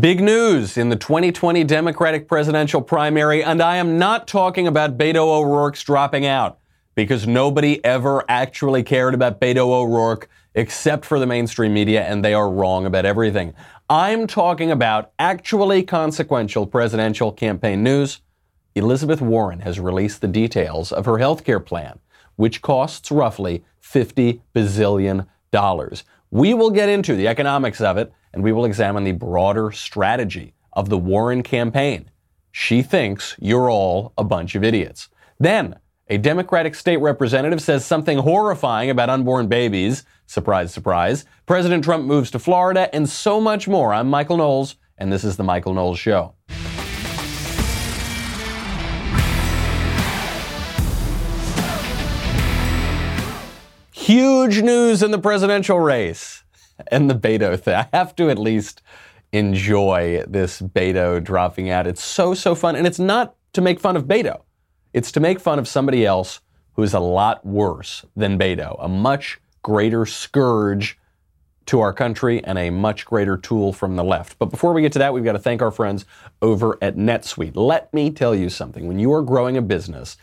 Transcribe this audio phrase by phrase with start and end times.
[0.00, 5.26] Big news in the 2020 Democratic presidential primary, and I am not talking about Beto
[5.26, 6.58] O'Rourke's dropping out
[6.94, 12.34] because nobody ever actually cared about Beto O'Rourke except for the mainstream media, and they
[12.34, 13.54] are wrong about everything.
[13.88, 18.20] I'm talking about actually consequential presidential campaign news.
[18.74, 21.98] Elizabeth Warren has released the details of her health care plan,
[22.36, 26.02] which costs roughly $50 bazillion.
[26.30, 30.54] We will get into the economics of it and we will examine the broader strategy
[30.72, 32.10] of the Warren campaign.
[32.52, 35.08] She thinks you're all a bunch of idiots.
[35.38, 35.76] Then,
[36.08, 40.04] a Democratic state representative says something horrifying about unborn babies.
[40.26, 41.26] Surprise, surprise.
[41.46, 43.92] President Trump moves to Florida, and so much more.
[43.92, 46.34] I'm Michael Knowles, and this is The Michael Knowles Show.
[53.92, 56.42] Huge news in the presidential race
[56.86, 57.74] and the Beto thing.
[57.74, 58.82] I have to at least
[59.32, 61.86] enjoy this Beto dropping out.
[61.86, 62.76] It's so, so fun.
[62.76, 64.42] And it's not to make fun of Beto,
[64.92, 66.40] it's to make fun of somebody else
[66.74, 70.98] who is a lot worse than Beto, a much greater scourge
[71.66, 74.38] to our country and a much greater tool from the left.
[74.38, 76.06] But before we get to that, we've got to thank our friends
[76.40, 77.56] over at NetSuite.
[77.56, 78.88] Let me tell you something.
[78.88, 80.16] When you are growing a business,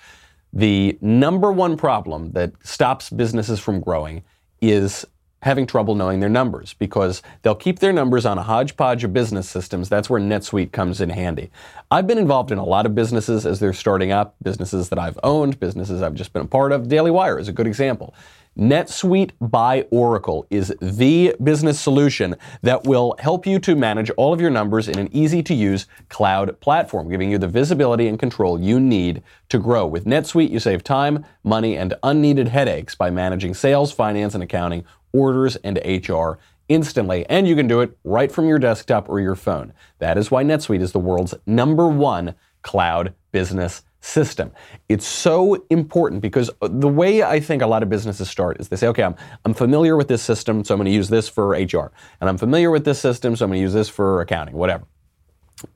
[0.51, 4.23] the number one problem that stops businesses from growing
[4.61, 5.05] is
[5.45, 9.47] having trouble knowing their numbers because they'll keep their numbers on a hodgepodge of business
[9.47, 9.87] systems.
[9.87, 11.51] That's where NetSuite comes in handy.
[11.91, 15.19] I've been involved in a lot of businesses as they're starting up, businesses that I've
[15.21, 16.87] owned, businesses I've just been a part of.
[16.87, 18.15] Daily Wire is a good example.
[18.57, 24.39] NetSuite by Oracle is the business solution that will help you to manage all of
[24.39, 28.61] your numbers in an easy to use cloud platform, giving you the visibility and control
[28.61, 29.85] you need to grow.
[29.85, 34.85] With NetSuite, you save time, money, and unneeded headaches by managing sales, finance, and accounting,
[35.11, 36.39] orders, and HR
[36.69, 39.73] instantly, and you can do it right from your desktop or your phone.
[39.99, 44.51] That is why NetSuite is the world's number one cloud business system.
[44.87, 48.69] It's so important because uh, the way I think a lot of businesses start is
[48.69, 51.27] they say, okay, I'm, I'm familiar with this system, so I'm going to use this
[51.27, 51.91] for HR.
[52.21, 54.85] And I'm familiar with this system, so I'm going to use this for accounting, whatever.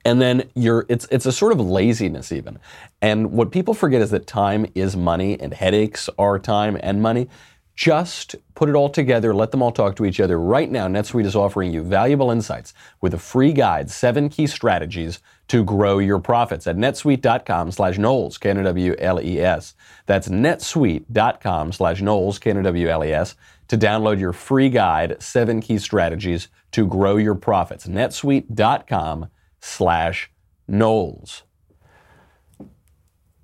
[0.04, 2.58] And then you're it's it's a sort of laziness even.
[3.00, 7.28] And what people forget is that time is money and headaches are time and money.
[7.74, 10.38] Just put it all together, let them all talk to each other.
[10.38, 15.20] Right now, NetSuite is offering you valuable insights with a free guide, seven key strategies
[15.50, 19.74] to grow your profits at netsuite.com slash Knowles, K-N-O-W-L-E-S.
[20.06, 23.34] That's netsuite.com slash Knowles, K-N-O-W-L-E-S,
[23.66, 27.88] to download your free guide, seven key strategies to grow your profits.
[27.88, 29.26] netsuite.com
[29.60, 30.30] slash
[30.68, 31.42] Knowles.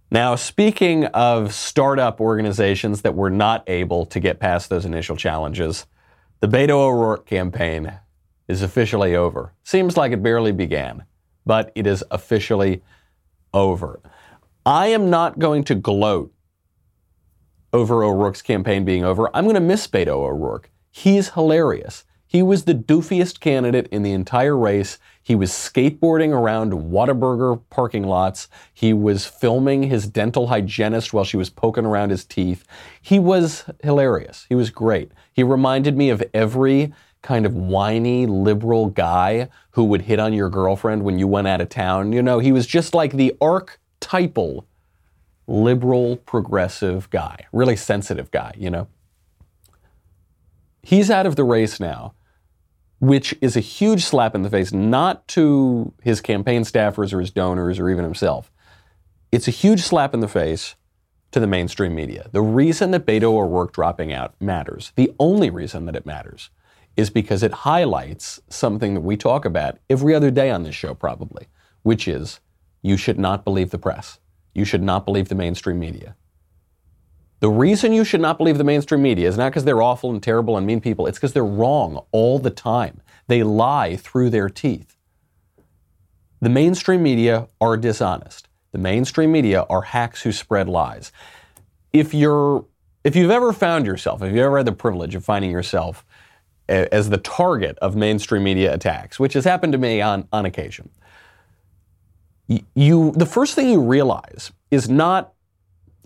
[0.08, 5.86] Now, speaking of startup organizations that were not able to get past those initial challenges,
[6.38, 7.98] the Beto O'Rourke campaign
[8.46, 9.54] is officially over.
[9.64, 11.04] Seems like it barely began,
[11.46, 12.82] but it is officially
[13.54, 14.00] over.
[14.66, 16.32] I am not going to gloat
[17.72, 19.34] over O'Rourke's campaign being over.
[19.34, 20.70] I'm going to miss Beto O'Rourke.
[20.90, 22.04] He's hilarious.
[22.26, 24.98] He was the doofiest candidate in the entire race.
[25.22, 28.48] He was skateboarding around Whataburger parking lots.
[28.74, 32.64] He was filming his dental hygienist while she was poking around his teeth.
[33.00, 34.46] He was hilarious.
[34.48, 35.12] He was great.
[35.32, 36.92] He reminded me of every
[37.22, 41.60] kind of whiny liberal guy who would hit on your girlfriend when you went out
[41.60, 42.12] of town.
[42.12, 44.66] You know, he was just like the archetypal
[45.47, 48.88] liberal progressive guy, really sensitive guy, you know.
[50.82, 52.15] He's out of the race now
[52.99, 57.31] which is a huge slap in the face, not to his campaign staffers or his
[57.31, 58.50] donors or even himself.
[59.31, 60.77] It's a huge slap in the face
[61.33, 62.28] to the mainstream media.
[62.33, 66.50] The reason that Beto O'Rourke dropping out matters, the only reason that it matters,
[66.96, 70.94] is because it highlights something that we talk about every other day on this show,
[70.94, 71.46] probably,
[71.82, 72.40] which is
[72.82, 74.18] you should not believe the press.
[74.54, 76.16] You should not believe the mainstream media.
[77.40, 80.22] The reason you should not believe the mainstream media is not because they're awful and
[80.22, 83.02] terrible and mean people, it's because they're wrong all the time.
[83.26, 84.96] They lie through their teeth.
[86.41, 88.48] The mainstream media are dishonest.
[88.72, 91.12] The mainstream media are hacks who spread lies.
[91.92, 92.65] If you're
[93.04, 96.04] if you've ever found yourself, if you've ever had the privilege of finding yourself
[96.68, 100.91] as the target of mainstream media attacks, which has happened to me on, on occasion,
[102.74, 105.33] you the first thing you realize is not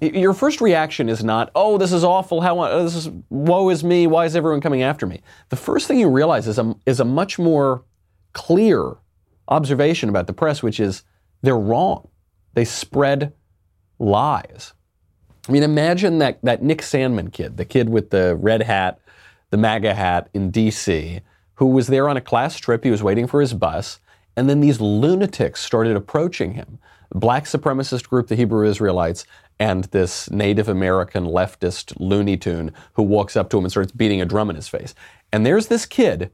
[0.01, 2.41] your first reaction is not, oh, this is awful.
[2.41, 4.07] How oh, this is woe is me.
[4.07, 5.21] Why is everyone coming after me?
[5.51, 7.85] The first thing you realize is a, is a much more
[8.33, 8.97] clear
[9.49, 11.03] observation about the press, which is
[11.43, 12.09] they're wrong.
[12.55, 13.35] They spread
[13.99, 14.73] lies.
[15.49, 19.01] I mean, imagine that, that Nick Sandmann kid, the kid with the red hat,
[19.51, 21.21] the MAGA hat in D.C.,
[21.55, 22.85] who was there on a class trip.
[22.85, 24.01] He was waiting for his bus,
[24.37, 26.79] And then these lunatics started approaching him.
[27.13, 29.27] Black supremacist group, the Hebrew Israelites,
[29.59, 34.23] and this Native American leftist Looney Tune who walks up to him and starts beating
[34.23, 34.95] a drum in his face.
[35.33, 36.31] And there's this kid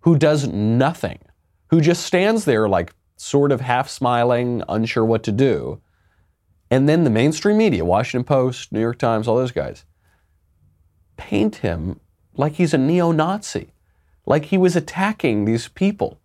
[0.00, 1.20] who does nothing,
[1.68, 5.80] who just stands there like sort of half smiling, unsure what to do.
[6.70, 9.84] And then the mainstream media, Washington Post, New York Times, all those guys,
[11.16, 12.00] paint him
[12.36, 13.72] like he's a neo Nazi,
[14.26, 16.18] like he was attacking these people.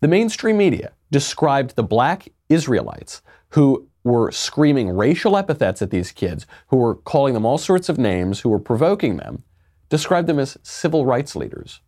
[0.00, 6.46] The mainstream media described the black Israelites who were screaming racial epithets at these kids,
[6.68, 9.44] who were calling them all sorts of names, who were provoking them,
[9.88, 11.80] described them as civil rights leaders.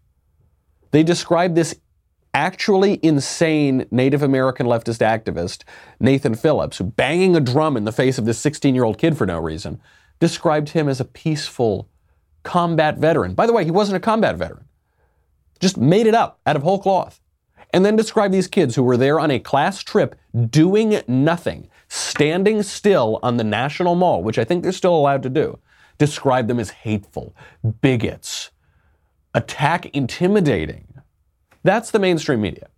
[0.90, 1.74] They described this
[2.34, 5.64] actually insane Native American leftist activist,
[6.00, 9.16] Nathan Phillips, who banging a drum in the face of this 16 year old kid
[9.16, 9.80] for no reason,
[10.20, 11.88] described him as a peaceful
[12.42, 13.34] combat veteran.
[13.34, 14.64] By the way, he wasn't a combat veteran,
[15.60, 17.20] just made it up out of whole cloth.
[17.74, 20.14] And then described these kids who were there on a class trip
[20.50, 25.30] doing nothing, standing still on the National Mall, which I think they're still allowed to
[25.30, 25.58] do,
[25.96, 27.34] described them as hateful,
[27.80, 28.50] bigots,
[29.32, 30.86] attack intimidating.
[31.62, 32.68] That's the mainstream media.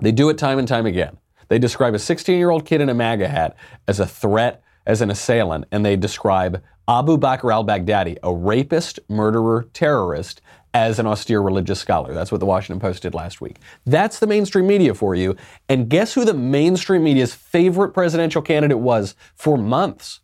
[0.00, 1.18] They do it time and time again.
[1.48, 3.56] They describe a 16 year old kid in a MAGA hat
[3.86, 8.98] as a threat, as an assailant, and they describe Abu Bakr al Baghdadi, a rapist,
[9.10, 10.40] murderer, terrorist,
[10.72, 12.14] as an austere religious scholar.
[12.14, 13.56] That's what the Washington Post did last week.
[13.84, 15.36] That's the mainstream media for you.
[15.68, 20.20] And guess who the mainstream media's favorite presidential candidate was for months?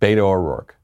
[0.00, 0.76] Beto O'Rourke.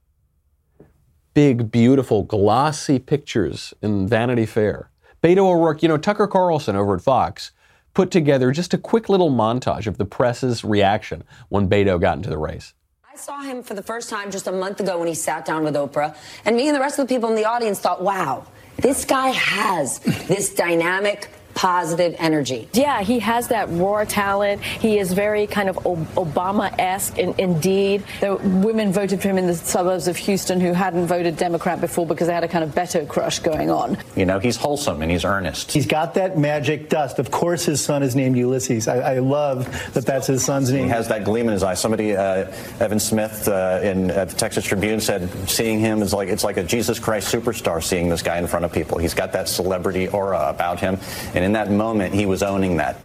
[1.34, 4.90] Big, beautiful, glossy pictures in Vanity Fair.
[5.22, 7.52] Beto O'Rourke, you know, Tucker Carlson over at Fox
[7.94, 12.30] put together just a quick little montage of the press's reaction when Beto got into
[12.30, 12.74] the race.
[13.22, 15.76] Saw him for the first time just a month ago when he sat down with
[15.76, 18.44] Oprah, and me and the rest of the people in the audience thought, wow,
[18.78, 22.68] this guy has this dynamic, positive energy.
[22.72, 24.62] Yeah, he has that raw talent.
[24.62, 28.04] He is very kind of Obama-esque in, indeed.
[28.20, 32.06] The women voted for him in the suburbs of Houston who hadn't voted Democrat before
[32.06, 33.98] because they had a kind of Beto crush going on.
[34.16, 35.72] You know, he's wholesome and he's earnest.
[35.72, 37.18] He's got that magic dust.
[37.18, 38.88] Of course, his son is named Ulysses.
[38.88, 40.84] I, I love that that's his son's name.
[40.84, 41.74] He has that gleam in his eye.
[41.74, 46.28] Somebody, uh, Evan Smith uh, in at the Texas Tribune said, seeing him is like
[46.28, 47.82] it's like a Jesus Christ superstar.
[47.82, 50.98] Seeing this guy in front of people, he's got that celebrity aura about him,
[51.34, 53.02] and in that moment, he was owning that.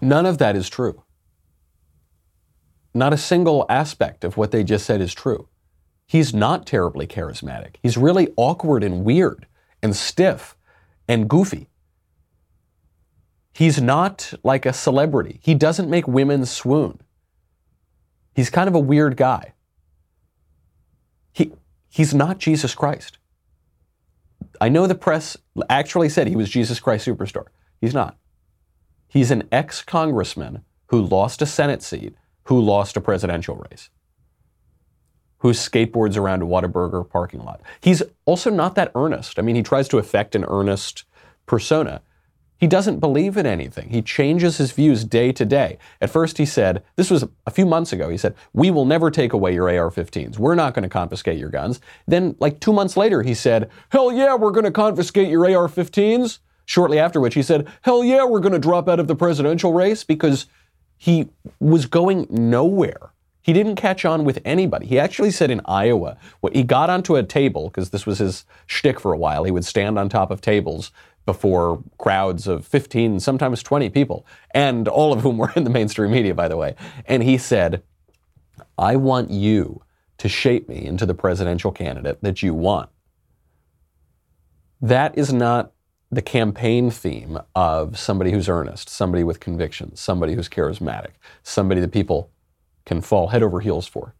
[0.00, 1.02] None of that is true.
[2.94, 5.48] Not a single aspect of what they just said is true.
[6.06, 7.76] He's not terribly charismatic.
[7.82, 9.46] He's really awkward and weird
[9.82, 10.56] and stiff
[11.06, 11.68] and goofy.
[13.52, 15.40] He's not like a celebrity.
[15.42, 17.00] He doesn't make women swoon.
[18.34, 19.54] He's kind of a weird guy.
[21.32, 21.52] He,
[21.88, 23.18] he's not Jesus Christ.
[24.60, 25.36] I know the press
[25.68, 27.46] actually said he was Jesus Christ Superstar.
[27.80, 28.16] He's not.
[29.08, 32.14] He's an ex congressman who lost a Senate seat,
[32.44, 33.90] who lost a presidential race,
[35.38, 37.60] who skateboards around a Whataburger parking lot.
[37.80, 39.38] He's also not that earnest.
[39.38, 41.04] I mean, he tries to affect an earnest
[41.46, 42.02] persona.
[42.58, 43.90] He doesn't believe in anything.
[43.90, 45.78] He changes his views day to day.
[46.00, 49.12] At first, he said, this was a few months ago, he said, We will never
[49.12, 50.38] take away your AR 15s.
[50.38, 51.80] We're not going to confiscate your guns.
[52.08, 55.68] Then, like two months later, he said, Hell yeah, we're going to confiscate your AR
[55.68, 56.40] 15s.
[56.68, 59.72] Shortly after which, he said, Hell yeah, we're going to drop out of the presidential
[59.72, 60.44] race because
[60.98, 63.14] he was going nowhere.
[63.40, 64.84] He didn't catch on with anybody.
[64.84, 66.18] He actually said in Iowa,
[66.52, 69.44] he got onto a table, because this was his shtick for a while.
[69.44, 70.90] He would stand on top of tables
[71.24, 76.10] before crowds of 15, sometimes 20 people, and all of whom were in the mainstream
[76.10, 76.74] media, by the way.
[77.06, 77.82] And he said,
[78.76, 79.82] I want you
[80.18, 82.90] to shape me into the presidential candidate that you want.
[84.82, 85.72] That is not
[86.10, 91.12] the campaign theme of somebody who's earnest, somebody with convictions, somebody who's charismatic,
[91.42, 92.30] somebody that people
[92.86, 94.14] can fall head over heels for.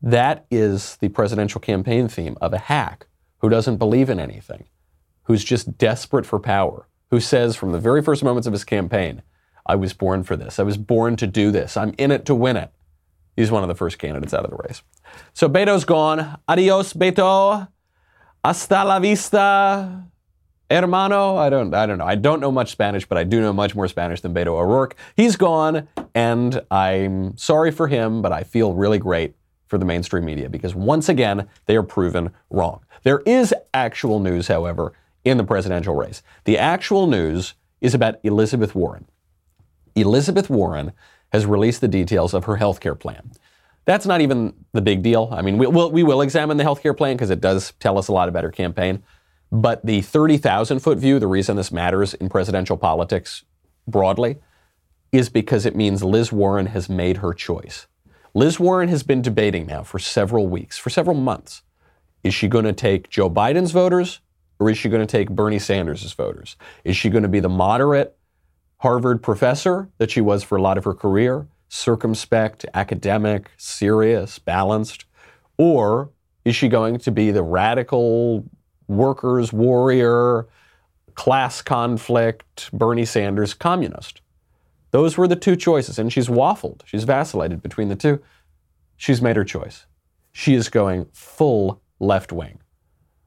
[0.00, 3.06] That is the presidential campaign theme of a hack
[3.38, 4.64] who doesn't believe in anything,
[5.24, 9.22] who's just desperate for power, who says from the very first moments of his campaign,
[9.66, 10.58] I was born for this.
[10.58, 11.76] I was born to do this.
[11.76, 12.72] I'm in it to win it.
[13.36, 14.82] He's one of the first candidates out of the race.
[15.34, 16.38] So Beto's gone.
[16.48, 17.68] Adios, Beto.
[18.44, 20.04] Hasta la vista,
[20.80, 21.36] hermano.
[21.36, 22.06] I don't, I don't know.
[22.06, 24.96] I don't know much Spanish, but I do know much more Spanish than Beto O'Rourke.
[25.16, 29.34] He's gone, and I'm sorry for him, but I feel really great
[29.66, 32.80] for the mainstream media because once again, they are proven wrong.
[33.04, 34.92] There is actual news, however,
[35.24, 36.22] in the presidential race.
[36.44, 39.06] The actual news is about Elizabeth Warren.
[39.94, 40.92] Elizabeth Warren
[41.32, 43.32] has released the details of her health care plan.
[43.84, 45.28] That's not even the big deal.
[45.32, 47.98] I mean, we will, we will examine the health care plan because it does tell
[47.98, 49.02] us a lot about her campaign.
[49.52, 53.44] But the 30,000 foot view, the reason this matters in presidential politics
[53.86, 54.38] broadly
[55.12, 57.86] is because it means Liz Warren has made her choice.
[58.32, 61.62] Liz Warren has been debating now for several weeks, for several months.
[62.24, 64.20] Is she going to take Joe Biden's voters
[64.58, 66.56] or is she going to take Bernie Sanders' voters?
[66.82, 68.16] Is she going to be the moderate
[68.78, 75.04] Harvard professor that she was for a lot of her career, circumspect, academic, serious, balanced?
[75.58, 76.10] Or
[76.46, 78.46] is she going to be the radical
[78.96, 80.46] workers' warrior,
[81.14, 84.20] class conflict, Bernie Sanders communist?
[84.90, 86.82] Those were the two choices, and she's waffled.
[86.84, 88.20] She's vacillated between the two.
[88.96, 89.86] She's made her choice.
[90.32, 92.60] She is going full left wing,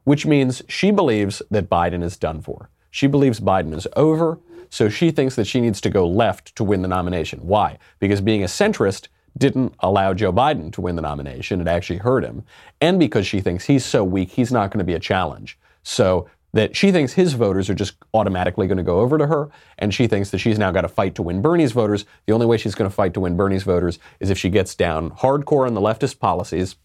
[0.04, 2.70] which means she believes that Biden is done for.
[2.92, 6.64] She believes Biden is over, so she thinks that she needs to go left to
[6.64, 7.40] win the nomination.
[7.40, 7.78] Why?
[8.00, 11.62] Because being a centrist didn't allow Joe Biden to win the nomination.
[11.62, 12.44] It actually hurt him.
[12.80, 15.58] And because she thinks he's so weak, he's not going to be a challenge.
[15.84, 19.50] So that she thinks his voters are just automatically going to go over to her,
[19.78, 22.06] and she thinks that she's now got to fight to win Bernie's voters.
[22.28, 24.74] The only way she's going to fight to win Bernie's voters is if she gets
[24.74, 26.78] down hardcore on the leftist policies,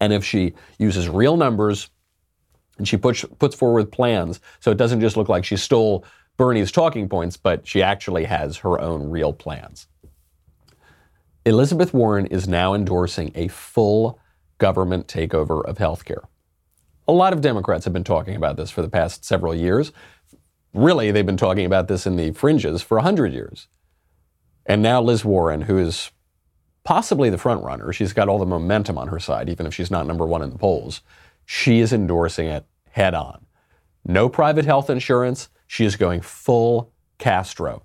[0.00, 1.90] and if she uses real numbers,
[2.78, 6.04] and she puts puts forward plans, so it doesn't just look like she stole
[6.36, 9.88] Bernie's talking points, but she actually has her own real plans.
[11.46, 14.18] Elizabeth Warren is now endorsing a full
[14.56, 16.24] government takeover of healthcare.
[17.06, 19.92] A lot of Democrats have been talking about this for the past several years.
[20.72, 23.68] Really, they've been talking about this in the fringes for 100 years.
[24.64, 26.10] And now Liz Warren, who is
[26.82, 29.90] possibly the front runner, she's got all the momentum on her side, even if she's
[29.90, 31.02] not number one in the polls,
[31.44, 33.44] she is endorsing it head on.
[34.06, 35.50] No private health insurance.
[35.66, 37.82] She is going full Castro.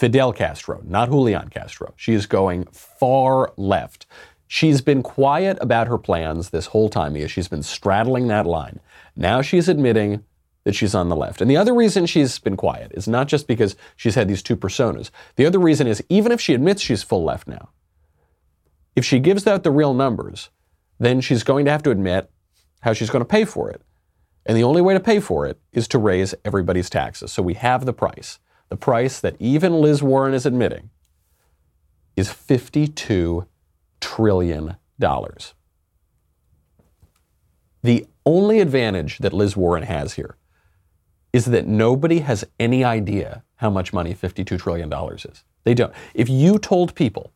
[0.00, 1.92] Fidel Castro, not Julian Castro.
[1.94, 4.06] She is going far left.
[4.48, 8.80] She's been quiet about her plans this whole time because she's been straddling that line.
[9.14, 10.24] Now she's admitting
[10.64, 11.42] that she's on the left.
[11.42, 14.56] And the other reason she's been quiet is not just because she's had these two
[14.56, 15.10] personas.
[15.36, 17.68] The other reason is even if she admits she's full left now,
[18.96, 20.48] if she gives out the real numbers,
[20.98, 22.30] then she's going to have to admit
[22.80, 23.82] how she's going to pay for it.
[24.46, 27.30] And the only way to pay for it is to raise everybody's taxes.
[27.34, 28.38] So we have the price.
[28.70, 30.90] The price that even Liz Warren is admitting
[32.16, 33.46] is 52
[34.00, 35.54] trillion dollars.
[37.82, 40.36] The only advantage that Liz Warren has here
[41.32, 45.44] is that nobody has any idea how much money $52 trillion is.
[45.64, 45.92] They don't.
[46.14, 47.32] If you told people,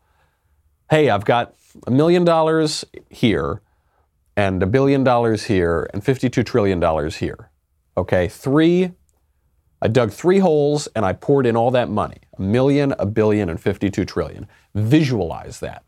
[0.91, 1.55] hey, I've got
[1.87, 3.61] a million dollars here
[4.37, 7.51] and a billion dollars here and $52 trillion here,
[7.97, 8.93] okay, three,
[9.85, 13.51] I dug three holes and I poured in all that money a million, a billion,
[13.51, 14.49] and 52 trillion.
[14.75, 15.85] Visualize that.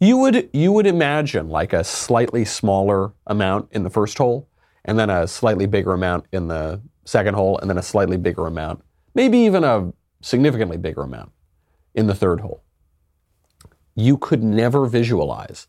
[0.00, 4.48] You would, you would imagine like a slightly smaller amount in the first hole,
[4.86, 8.46] and then a slightly bigger amount in the second hole, and then a slightly bigger
[8.46, 8.82] amount,
[9.14, 9.92] maybe even a
[10.22, 11.30] significantly bigger amount
[11.94, 12.62] in the third hole.
[13.94, 15.66] You could never visualize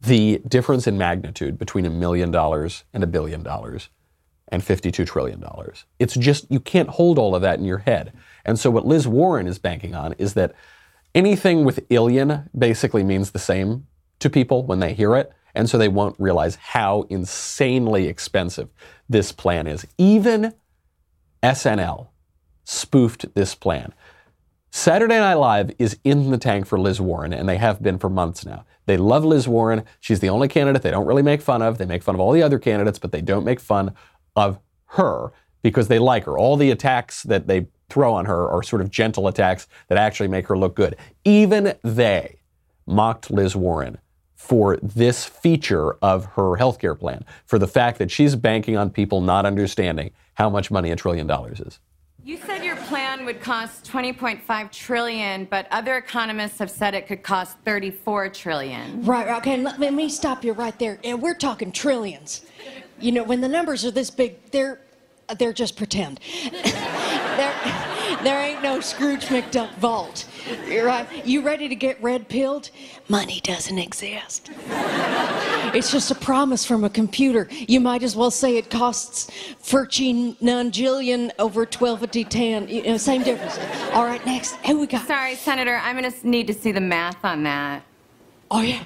[0.00, 3.90] the difference in magnitude between a million dollars and a billion dollars
[4.50, 5.44] and $52 trillion.
[5.98, 8.12] It's just, you can't hold all of that in your head.
[8.44, 10.54] And so, what Liz Warren is banking on is that
[11.14, 13.86] anything with illion basically means the same
[14.18, 15.32] to people when they hear it.
[15.54, 18.68] And so they won't realize how insanely expensive
[19.08, 19.86] this plan is.
[19.96, 20.54] Even
[21.42, 22.08] SNL
[22.64, 23.92] spoofed this plan.
[24.70, 28.10] Saturday Night Live is in the tank for Liz Warren, and they have been for
[28.10, 28.66] months now.
[28.84, 29.84] They love Liz Warren.
[29.98, 31.78] She's the only candidate they don't really make fun of.
[31.78, 33.94] They make fun of all the other candidates, but they don't make fun
[34.36, 35.32] of her
[35.62, 36.38] because they like her.
[36.38, 40.28] All the attacks that they throw on her are sort of gentle attacks that actually
[40.28, 40.96] make her look good.
[41.24, 42.38] Even they
[42.86, 43.98] mocked Liz Warren
[44.34, 49.20] for this feature of her healthcare plan, for the fact that she's banking on people
[49.20, 51.80] not understanding how much money a trillion dollars is.
[52.24, 57.22] You said your plan would cost 20.5 trillion, but other economists have said it could
[57.22, 59.02] cost 34 trillion.
[59.02, 61.00] Right, okay, let, let me stop you right there.
[61.02, 62.44] And we're talking trillions.
[63.00, 64.80] You know, when the numbers are this big, they're
[65.38, 66.20] they're just pretend.
[66.50, 67.54] there,
[68.22, 70.26] there ain't no Scrooge McDuck vault.
[70.66, 71.06] You're right.
[71.26, 72.70] You ready to get red pilled?
[73.08, 74.50] Money doesn't exist.
[75.74, 77.46] it's just a promise from a computer.
[77.50, 79.26] You might as well say it costs
[79.60, 82.68] 13 nonjillion over 12 to 10.
[82.68, 83.58] You know, same difference.
[83.92, 84.56] All right, next.
[84.66, 85.06] Who we got?
[85.06, 87.82] Sorry, Senator, I'm going to need to see the math on that.
[88.50, 88.82] Oh, yeah.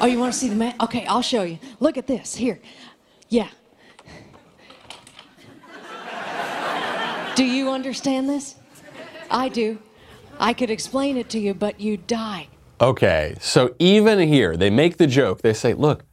[0.00, 0.80] Oh, you want to see the math?
[0.80, 1.58] Okay, I'll show you.
[1.78, 2.34] Look at this.
[2.34, 2.58] Here.
[3.28, 3.48] Yeah.
[7.34, 8.54] Do you understand this?
[9.30, 9.78] I do.
[10.38, 12.48] I could explain it to you, but you'd die.
[12.80, 15.42] Okay, so even here, they make the joke.
[15.42, 16.04] They say, look,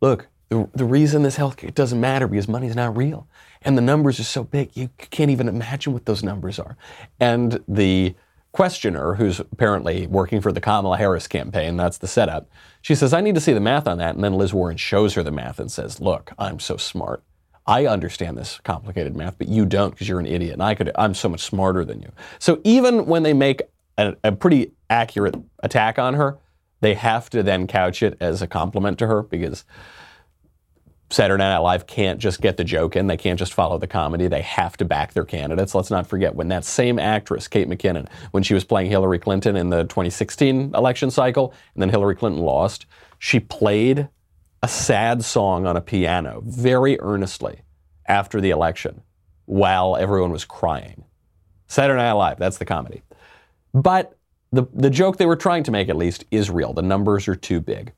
[0.00, 3.28] look, the, the reason this health care doesn't matter because money's not real.
[3.62, 6.76] And the numbers are so big, you can't even imagine what those numbers are.
[7.18, 8.14] And the
[8.56, 12.48] questioner, who's apparently working for the Kamala Harris campaign, that's the setup,
[12.80, 14.14] she says, I need to see the math on that.
[14.14, 17.22] And then Liz Warren shows her the math and says, Look, I'm so smart.
[17.66, 20.54] I understand this complicated math, but you don't because you're an idiot.
[20.54, 22.10] And I could, I'm so much smarter than you.
[22.38, 23.60] So even when they make
[23.98, 26.38] a, a pretty accurate attack on her,
[26.80, 29.66] they have to then couch it as a compliment to her because
[31.08, 33.06] Saturday Night Live can't just get the joke in.
[33.06, 34.26] They can't just follow the comedy.
[34.26, 35.74] They have to back their candidates.
[35.74, 39.56] Let's not forget when that same actress, Kate McKinnon, when she was playing Hillary Clinton
[39.56, 42.86] in the 2016 election cycle, and then Hillary Clinton lost,
[43.18, 44.08] she played
[44.62, 47.62] a sad song on a piano very earnestly
[48.06, 49.02] after the election
[49.44, 51.04] while everyone was crying.
[51.68, 53.02] Saturday Night Live, that's the comedy.
[53.72, 54.16] But
[54.50, 56.72] the, the joke they were trying to make, at least, is real.
[56.72, 57.92] The numbers are too big.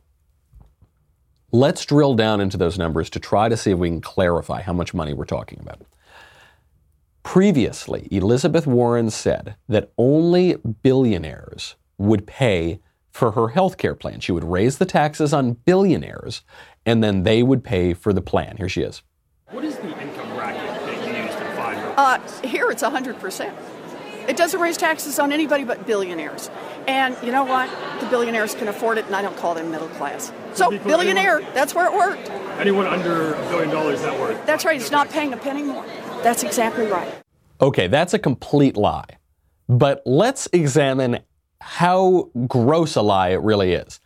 [1.51, 4.75] Let's drill down into those numbers to try to see if we can clarify how
[4.75, 5.81] much money we're talking about.
[7.23, 14.21] Previously, Elizabeth Warren said that only billionaires would pay for her health care plan.
[14.21, 16.43] She would raise the taxes on billionaires
[16.85, 18.59] and then they would pay for the plan.
[18.59, 19.03] Here she is.
[19.51, 21.95] What is the income bracket that you use to define her?
[21.97, 23.78] Uh, here it's 100%.
[24.29, 26.51] It doesn't raise taxes on anybody but billionaires.
[26.87, 27.71] And you know what?
[28.01, 30.31] The billionaires can afford it, and I don't call them middle class.
[30.53, 32.29] So, billionaire, that's where it worked.
[32.61, 34.45] Anyone under a billion dollars net worth.
[34.45, 35.85] That's right, It's not paying a penny more.
[36.23, 37.11] That's exactly right.
[37.61, 39.19] Okay, that's a complete lie.
[39.67, 41.21] But let's examine
[41.63, 43.99] how gross a lie it really is.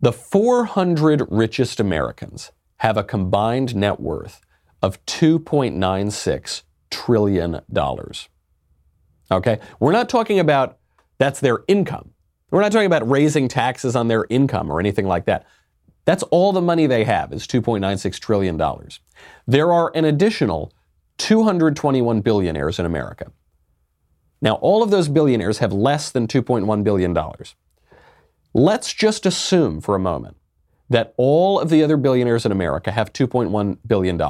[0.00, 4.40] The 400 richest Americans have a combined net worth
[4.82, 7.60] of $2.96 trillion.
[9.30, 9.58] Okay?
[9.80, 10.78] We're not talking about
[11.18, 12.10] that's their income.
[12.50, 15.46] We're not talking about raising taxes on their income or anything like that.
[16.04, 18.60] That's all the money they have is $2.96 trillion.
[19.46, 20.72] There are an additional
[21.18, 23.32] 221 billionaires in America.
[24.40, 27.16] Now, all of those billionaires have less than $2.1 billion.
[28.54, 30.36] Let's just assume for a moment
[30.88, 34.20] that all of the other billionaires in America have $2.1 billion,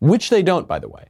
[0.00, 1.08] which they don't, by the way.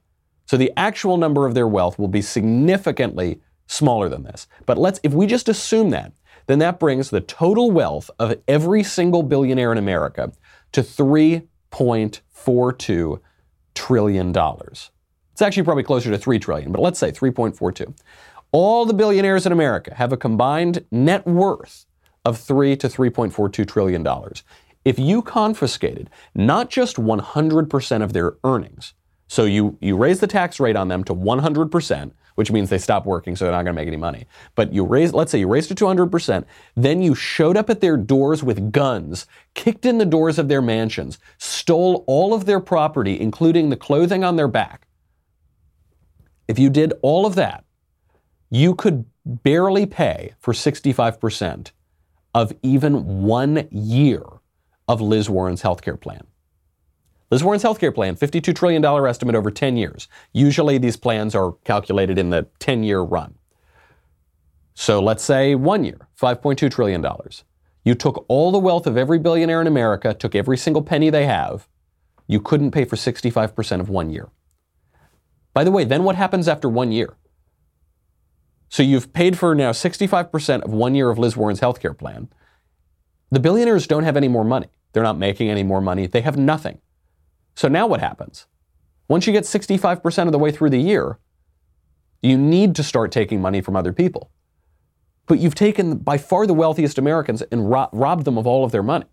[0.51, 4.49] So the actual number of their wealth will be significantly smaller than this.
[4.67, 6.13] But let's, if we just assume that,
[6.49, 10.33] then that brings the total wealth of every single billionaire in America
[10.73, 13.21] to $3.42
[13.77, 14.37] trillion.
[14.37, 14.91] It's
[15.41, 17.97] actually probably closer to 3 trillion, but let's say 3.42.
[18.51, 21.87] All the billionaires in America have a combined net worth
[22.25, 24.43] of 3 to 3.42 trillion dollars.
[24.85, 28.95] If you confiscated not just 100% of their earnings,
[29.31, 33.07] so you, you raise the tax rate on them to 100%, which means they stop
[33.07, 34.27] working, so they're not going to make any money.
[34.57, 37.81] But you raise, let's say you raised it to 100%, then you showed up at
[37.81, 42.59] their doors with guns, kicked in the doors of their mansions, stole all of their
[42.59, 44.89] property, including the clothing on their back.
[46.49, 47.63] If you did all of that,
[48.51, 51.71] you could barely pay for 65%
[52.35, 54.25] of even one year
[54.89, 56.27] of Liz Warren's healthcare plan.
[57.31, 60.09] Liz Warren's healthcare plan, $52 trillion estimate over 10 years.
[60.33, 63.35] Usually these plans are calculated in the 10 year run.
[64.75, 67.07] So let's say one year, $5.2 trillion.
[67.85, 71.27] You took all the wealth of every billionaire in America, took every single penny they
[71.27, 71.69] have.
[72.27, 74.29] You couldn't pay for 65% of one year.
[75.53, 77.17] By the way, then what happens after one year?
[78.69, 82.29] So you've paid for now 65% of one year of Liz Warren's healthcare plan.
[83.31, 84.69] The billionaires don't have any more money.
[84.93, 86.07] They're not making any more money.
[86.07, 86.81] They have nothing.
[87.61, 88.47] So now what happens?
[89.07, 91.19] Once you get 65% of the way through the year,
[92.23, 94.31] you need to start taking money from other people.
[95.27, 98.73] But you've taken by far the wealthiest Americans and ro- robbed them of all of
[98.73, 99.05] their money.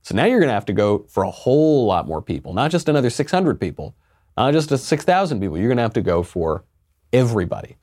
[0.00, 2.70] So now you're going to have to go for a whole lot more people, not
[2.70, 3.94] just another 600 people,
[4.34, 5.58] not just 6,000 people.
[5.58, 6.64] You're going to have to go for
[7.12, 7.76] everybody.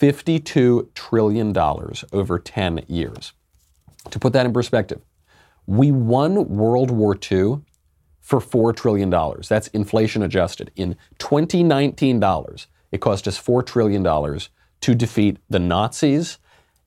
[0.00, 3.32] $52 trillion over 10 years.
[4.10, 5.00] To put that in perspective,
[5.66, 7.62] we won World War II
[8.30, 9.10] for $4 trillion.
[9.48, 10.70] That's inflation adjusted.
[10.76, 14.04] In 2019 dollars, it cost us $4 trillion
[14.82, 16.38] to defeat the Nazis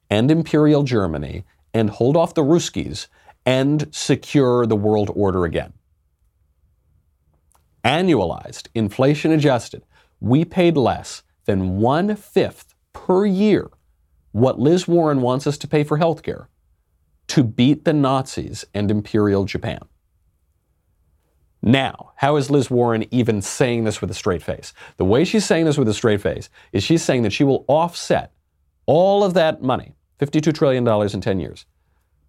[0.10, 3.08] and Imperial Germany and hold off the Ruskies
[3.46, 5.74] and secure the world order again.
[7.84, 9.84] Annualized, inflation adjusted,
[10.22, 13.70] we paid less than one fifth per year
[14.32, 16.48] what Liz Warren wants us to pay for healthcare
[17.28, 19.82] to beat the Nazis and Imperial Japan.
[21.66, 24.74] Now, how is Liz Warren even saying this with a straight face?
[24.98, 27.64] The way she's saying this with a straight face is she's saying that she will
[27.70, 28.34] offset
[28.86, 31.66] all of that money, $52 trillion in 10 years,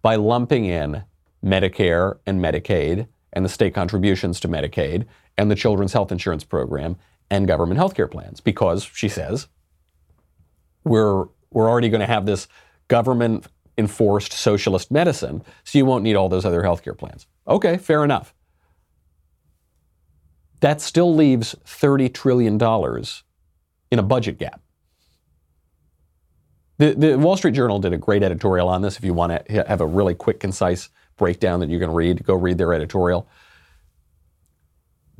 [0.01, 1.03] by lumping in
[1.43, 5.05] Medicare and Medicaid and the state contributions to Medicaid
[5.37, 6.95] and the Children's Health Insurance Program
[7.29, 9.47] and government health care plans because she says
[10.85, 12.47] we're we're already going to have this
[12.87, 17.27] government enforced socialist medicine, so you won't need all those other health care plans.
[17.47, 18.34] Okay, fair enough.
[20.65, 22.55] That still leaves $30 trillion
[23.91, 24.61] in a budget gap.
[26.79, 28.97] The, the Wall Street Journal did a great editorial on this.
[28.97, 32.33] If you want to have a really quick, concise breakdown that you can read, go
[32.33, 33.27] read their editorial.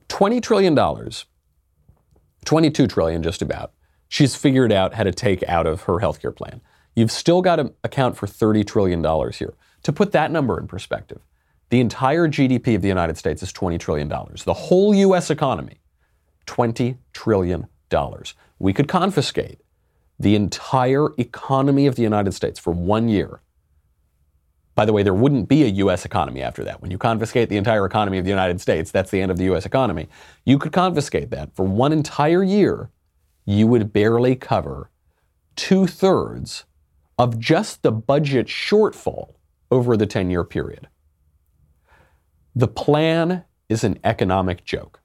[0.10, 0.76] $20 trillion,
[2.44, 3.72] 22 trillion just about,
[4.08, 6.60] she's figured out how to take out of her healthcare plan.
[6.96, 9.54] You've still got to account for $30 trillion here.
[9.84, 11.22] To put that number in perspective,
[11.70, 14.08] the entire GDP of the United States is $20 trillion.
[14.08, 15.80] The whole US economy,
[16.46, 17.68] $20 trillion.
[18.60, 19.62] We could confiscate
[20.20, 23.42] the entire economy of the United States for one year.
[24.76, 26.82] By the way, there wouldn't be a US economy after that.
[26.82, 29.46] When you confiscate the entire economy of the United States, that's the end of the
[29.54, 30.08] US economy.
[30.46, 32.90] You could confiscate that for one entire year,
[33.46, 34.90] you would barely cover
[35.56, 36.66] two thirds
[37.18, 39.36] of just the budget shortfall
[39.72, 40.88] over the 10 year period.
[42.56, 45.02] The plan is an economic joke.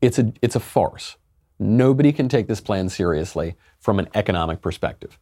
[0.00, 1.16] It's a, it's a farce.
[1.58, 5.18] Nobody can take this plan seriously from an economic perspective.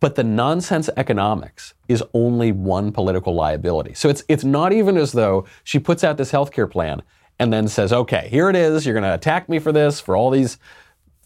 [0.00, 3.94] But the nonsense economics is only one political liability.
[3.94, 7.02] So it's, it's not even as though she puts out this healthcare plan
[7.38, 8.84] and then says, okay, here it is.
[8.84, 10.58] You're going to attack me for this, for all these,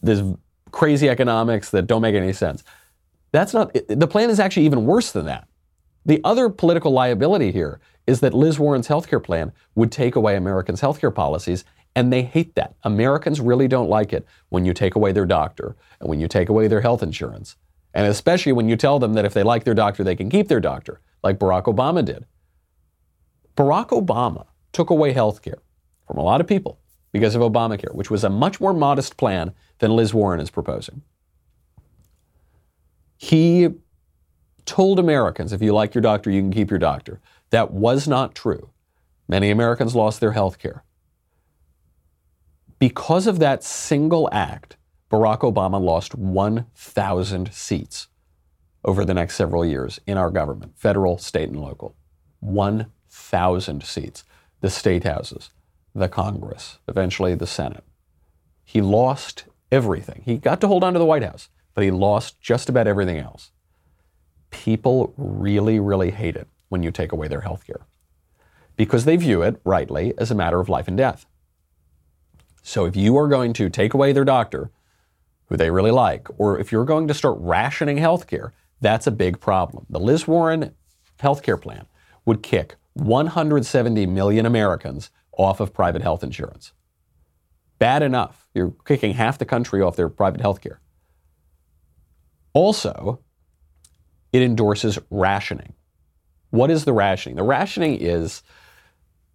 [0.03, 0.23] this
[0.73, 2.65] crazy economics that don't make any sense.
[3.31, 5.49] That's not, the plan is actually even worse than that.
[6.07, 10.81] The other political liability here is that Liz Warren's healthcare plan would take away Americans'
[10.81, 11.65] healthcare policies,
[11.97, 12.75] and they hate that.
[12.83, 16.49] Americans really don't like it when you take away their doctor and when you take
[16.49, 17.57] away their health insurance,
[17.95, 20.49] and especially when you tell them that if they like their doctor, they can keep
[20.49, 22.27] their doctor, like Barack Obama did.
[23.57, 25.63] Barack Obama took away health care
[26.07, 26.81] from a lot of people
[27.13, 31.03] because of Obamacare, which was a much more modest plan than Liz Warren is proposing.
[33.17, 33.71] He
[34.67, 37.21] told Americans if you like your doctor, you can keep your doctor.
[37.51, 38.71] That was not true.
[39.29, 40.85] Many Americans lost their health care.
[42.79, 44.77] Because of that single act,
[45.11, 48.09] Barack Obama lost 1,000 seats
[48.85, 51.95] over the next several years in our government, federal, state, and local.
[52.41, 54.25] 1,000 seats.
[54.61, 55.51] The state houses,
[55.95, 57.85] the Congress, eventually the Senate.
[58.65, 60.23] He lost everything.
[60.25, 63.19] He got to hold on to the White House, but he lost just about everything
[63.19, 63.51] else.
[64.63, 67.87] People really, really hate it when you take away their health care
[68.77, 71.27] because they view it, rightly, as a matter of life and death.
[72.63, 74.71] So if you are going to take away their doctor,
[75.47, 79.11] who they really like, or if you're going to start rationing health care, that's a
[79.11, 79.87] big problem.
[79.91, 80.75] The Liz Warren
[81.19, 81.87] health care plan
[82.25, 86.73] would kick 170 million Americans off of private health insurance.
[87.81, 88.49] Bad enough.
[88.55, 90.81] You're kicking half the country off their private health care.
[92.53, 93.21] Also,
[94.35, 95.73] it endorses rationing.
[96.51, 97.37] What is the rationing?
[97.37, 98.43] The rationing is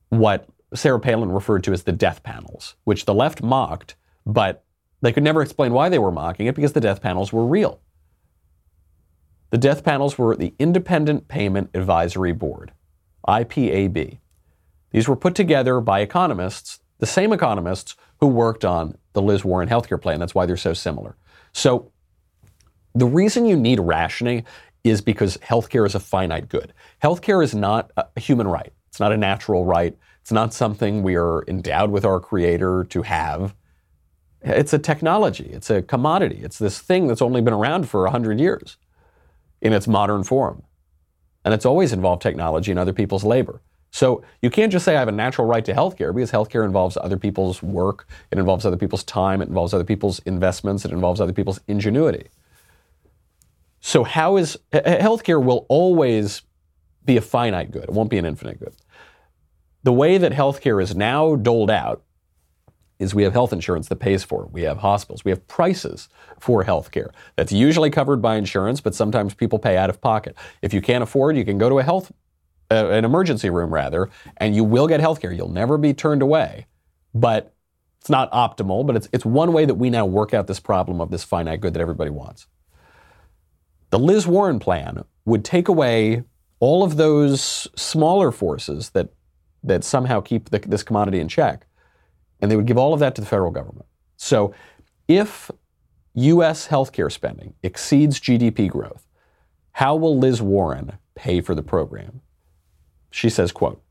[0.09, 4.65] what Sarah Palin referred to as the death panels, which the left mocked, but
[5.01, 7.79] they could never explain why they were mocking it because the death panels were real.
[9.51, 12.73] The death panels were the Independent Payment Advisory Board,
[13.25, 14.19] IPAB.
[14.91, 19.69] These were put together by economists, the same economists who worked on the Liz Warren
[19.69, 20.19] healthcare plan.
[20.19, 21.15] That's why they're so similar.
[21.53, 21.93] So,
[22.95, 24.45] the reason you need rationing
[24.83, 26.73] is because healthcare is a finite good.
[27.03, 31.15] Healthcare is not a human right, it's not a natural right, it's not something we
[31.15, 33.55] are endowed with our Creator to have.
[34.41, 38.39] It's a technology, it's a commodity, it's this thing that's only been around for 100
[38.39, 38.77] years
[39.61, 40.63] in its modern form.
[41.43, 43.61] And it's always involved technology and other people's labor.
[43.91, 46.95] So you can't just say I have a natural right to healthcare because healthcare involves
[46.97, 51.19] other people's work, it involves other people's time, it involves other people's investments, it involves
[51.19, 52.27] other people's ingenuity.
[53.81, 56.41] So how is healthcare will always
[57.05, 57.83] be a finite good.
[57.83, 58.73] It won't be an infinite good.
[59.83, 62.03] The way that healthcare is now doled out
[62.99, 64.51] is we have health insurance that pays for it.
[64.51, 65.23] We have hospitals.
[65.23, 67.11] We have prices for healthcare.
[67.37, 70.35] That's usually covered by insurance, but sometimes people pay out of pocket.
[70.61, 72.11] If you can't afford, you can go to a health
[72.71, 75.35] uh, an emergency room rather, and you will get healthcare.
[75.35, 76.67] You'll never be turned away.
[77.15, 77.55] But
[77.99, 81.01] it's not optimal, but it's it's one way that we now work out this problem
[81.01, 82.45] of this finite good that everybody wants.
[83.89, 86.23] The Liz Warren plan would take away
[86.59, 89.09] all of those smaller forces that,
[89.63, 91.65] that somehow keep the, this commodity in check,
[92.39, 93.85] and they would give all of that to the federal government.
[94.17, 94.53] So
[95.07, 95.49] if
[96.13, 96.67] U.S.
[96.67, 99.07] healthcare spending exceeds GDP growth,
[99.73, 102.21] how will Liz Warren pay for the program?
[103.11, 103.81] She says, quote,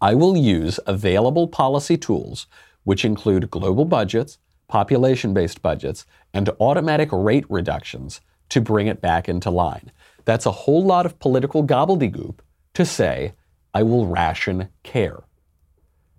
[0.00, 2.46] I will use available policy tools,
[2.84, 8.20] which include global budgets, population based budgets, and automatic rate reductions
[8.52, 9.90] to bring it back into line.
[10.26, 12.40] That's a whole lot of political gobbledygook
[12.74, 13.32] to say,
[13.72, 15.22] I will ration care.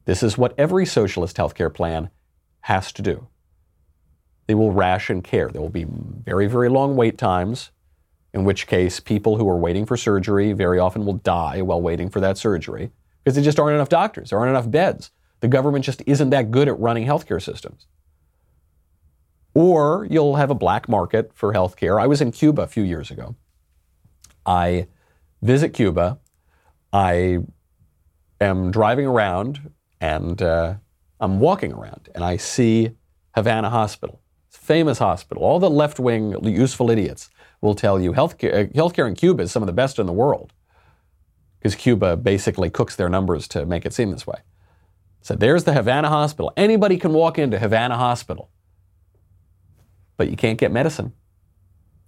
[0.06, 2.10] This is what every socialist healthcare plan
[2.62, 3.28] has to do.
[4.48, 5.50] They will ration care.
[5.50, 7.70] There will be very, very long wait times,
[8.34, 12.10] in which case people who are waiting for surgery very often will die while waiting
[12.10, 12.92] for that surgery
[13.24, 15.12] because there just aren't enough doctors, there aren't enough beds.
[15.40, 17.86] The government just isn't that good at running healthcare systems.
[19.54, 22.02] Or you'll have a black market for healthcare.
[22.02, 23.36] I was in Cuba a few years ago.
[24.46, 24.88] I
[25.42, 26.20] visit Cuba.
[26.92, 27.40] I
[28.42, 30.76] am driving around and uh,
[31.20, 32.92] I'm walking around and I see
[33.36, 35.44] Havana Hospital, famous hospital.
[35.44, 37.30] All the left wing useful idiots
[37.62, 40.14] will tell you healthcare, uh, healthcare in Cuba is some of the best in the
[40.14, 40.54] world
[41.58, 44.40] because Cuba basically cooks their numbers to make it seem this way.
[45.22, 46.52] So there's the Havana Hospital.
[46.58, 48.50] Anybody can walk into Havana Hospital,
[50.24, 51.12] but you can't get medicine.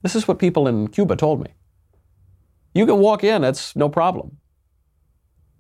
[0.02, 1.54] This is what people in Cuba told me.
[2.74, 4.38] You can walk in, that's no problem.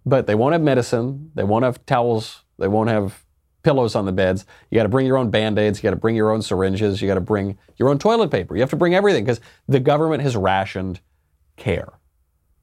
[0.06, 3.26] But they won't have medicine, they won't have towels, they won't have
[3.64, 4.46] pillows on the beds.
[4.72, 7.02] You got to bring your own band aids, you got to bring your own syringes,
[7.02, 8.56] you got to bring your own toilet paper.
[8.56, 11.02] You have to bring everything because the government has rationed
[11.58, 12.00] care.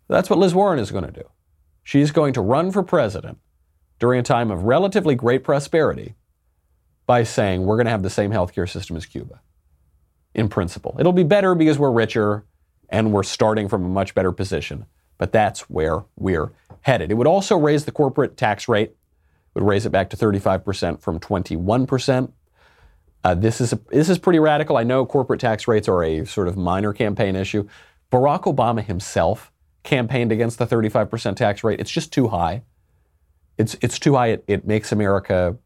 [0.08, 1.28] That's what Liz Warren is going to do.
[1.82, 3.36] She's going to run for president
[3.98, 6.14] during a time of relatively great prosperity
[7.04, 9.42] by saying we're going to have the same healthcare system as Cuba
[10.34, 10.96] in principle.
[10.98, 12.44] It'll be better because we're richer
[12.88, 14.86] and we're starting from a much better position,
[15.18, 17.10] but that's where we're headed.
[17.10, 18.96] It would also raise the corporate tax rate, it
[19.54, 22.32] would raise it back to 35% from 21%.
[23.24, 24.76] Uh, this is a, this is pretty radical.
[24.76, 27.68] I know corporate tax rates are a sort of minor campaign issue.
[28.10, 29.52] Barack Obama himself
[29.84, 31.80] campaigned against the 35% tax rate.
[31.80, 32.62] It's just too high.
[33.58, 34.28] It's, it's too high.
[34.28, 35.56] It, it makes America,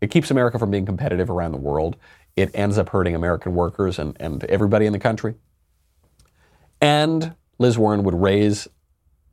[0.00, 1.96] it keeps America from being competitive around the world.
[2.40, 5.34] It ends up hurting American workers and, and everybody in the country.
[6.80, 8.68] And Liz Warren would raise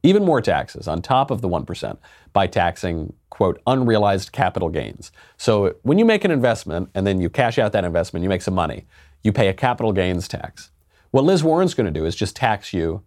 [0.04, 1.98] even more taxes on top of the 1%
[2.34, 5.12] by taxing, quote, unrealized capital gains.
[5.38, 8.44] So when you make an investment and then you cash out that investment, you make
[8.44, 8.86] some money,
[9.24, 10.72] you pay a capital gains tax.
[11.12, 13.04] What Liz Warren's going to do is just tax you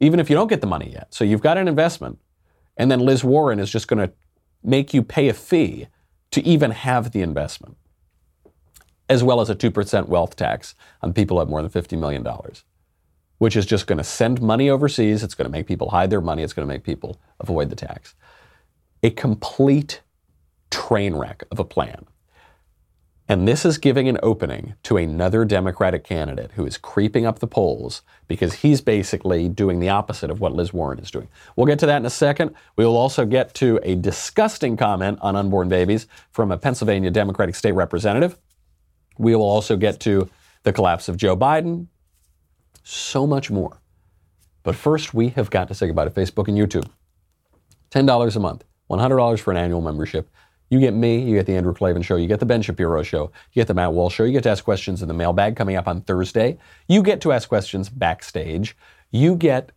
[0.00, 1.12] even if you don't get the money yet.
[1.12, 2.18] So you've got an investment,
[2.76, 4.12] and then Liz Warren is just going to
[4.62, 5.88] make you pay a fee
[6.30, 7.76] to even have the investment,
[9.08, 12.26] as well as a 2% wealth tax on people who have more than $50 million,
[13.38, 15.22] which is just going to send money overseas.
[15.22, 16.42] It's going to make people hide their money.
[16.42, 18.14] It's going to make people avoid the tax.
[19.02, 20.02] A complete
[20.70, 22.06] train wreck of a plan.
[23.30, 27.46] And this is giving an opening to another Democratic candidate who is creeping up the
[27.46, 31.28] polls because he's basically doing the opposite of what Liz Warren is doing.
[31.54, 32.54] We'll get to that in a second.
[32.76, 37.54] We will also get to a disgusting comment on unborn babies from a Pennsylvania Democratic
[37.54, 38.38] state representative.
[39.18, 40.28] We will also get to
[40.62, 41.86] the collapse of Joe Biden.
[42.84, 43.80] So much more.
[44.62, 46.88] But first, we have got to say goodbye to Facebook and YouTube.
[47.90, 50.28] $10 a month, $100 for an annual membership.
[50.70, 53.32] You get me, you get the Andrew Klavan Show, you get the Ben Shapiro Show,
[53.52, 55.76] you get the Matt Walsh Show, you get to ask questions in the mailbag coming
[55.76, 56.58] up on Thursday.
[56.86, 58.76] You get to ask questions backstage.
[59.10, 59.72] You get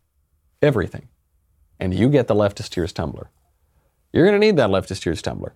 [0.61, 1.07] everything.
[1.79, 3.29] And you get the Leftist Tears Tumbler.
[4.11, 5.55] You're going to need that Leftist Tears Tumbler.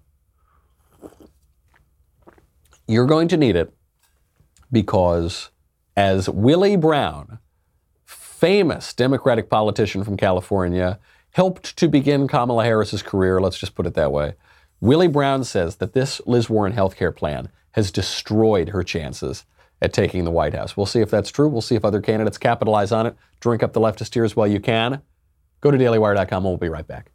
[2.87, 3.73] You're going to need it
[4.71, 5.49] because,
[5.97, 7.39] as Willie Brown,
[8.05, 10.99] famous Democratic politician from California,
[11.31, 14.35] helped to begin Kamala Harris's career, let's just put it that way.
[14.81, 19.45] Willie Brown says that this Liz Warren healthcare plan has destroyed her chances
[19.81, 20.77] at taking the White House.
[20.77, 21.47] We'll see if that's true.
[21.47, 23.15] We'll see if other candidates capitalize on it.
[23.39, 25.01] Drink up the leftist tears while you can.
[25.61, 26.37] Go to dailywire.com.
[26.37, 27.11] And we'll be right back.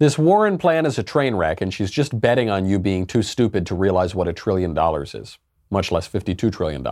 [0.00, 3.20] This Warren plan is a train wreck, and she's just betting on you being too
[3.20, 5.38] stupid to realize what a trillion dollars is
[5.70, 6.82] much less $52 trillion.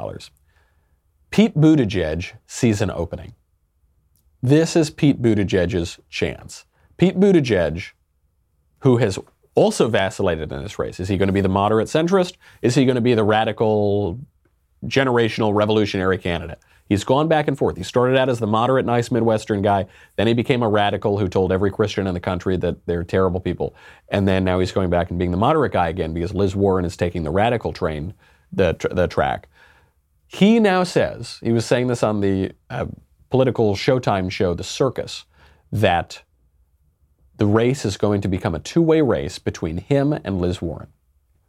[1.31, 3.35] Pete Buttigieg sees an opening.
[4.43, 6.67] This is Pete Buttigieg's chance.
[6.99, 7.93] Pete Buttigieg,
[8.81, 9.19] who has
[9.55, 12.35] also vacillated in this race, is he going to be the moderate centrist?
[12.61, 14.21] Is he going to be the radical,
[14.85, 16.59] generational, revolutionary candidate?
[16.89, 17.77] He's gone back and forth.
[17.77, 19.87] He started out as the moderate, nice Midwestern guy.
[20.17, 23.41] Then he became a radical who told every Christian in the country that they're terrible
[23.41, 23.75] people.
[24.09, 26.87] And then now he's going back and being the moderate guy again because Liz Warren
[26.87, 28.15] is taking the radical train
[28.53, 29.49] the, the track.
[30.27, 32.87] He now says, he was saying this on the uh,
[33.31, 35.27] political Showtime show, The Circus,
[35.71, 36.23] that
[37.37, 40.89] the race is going to become a two way race between him and Liz Warren.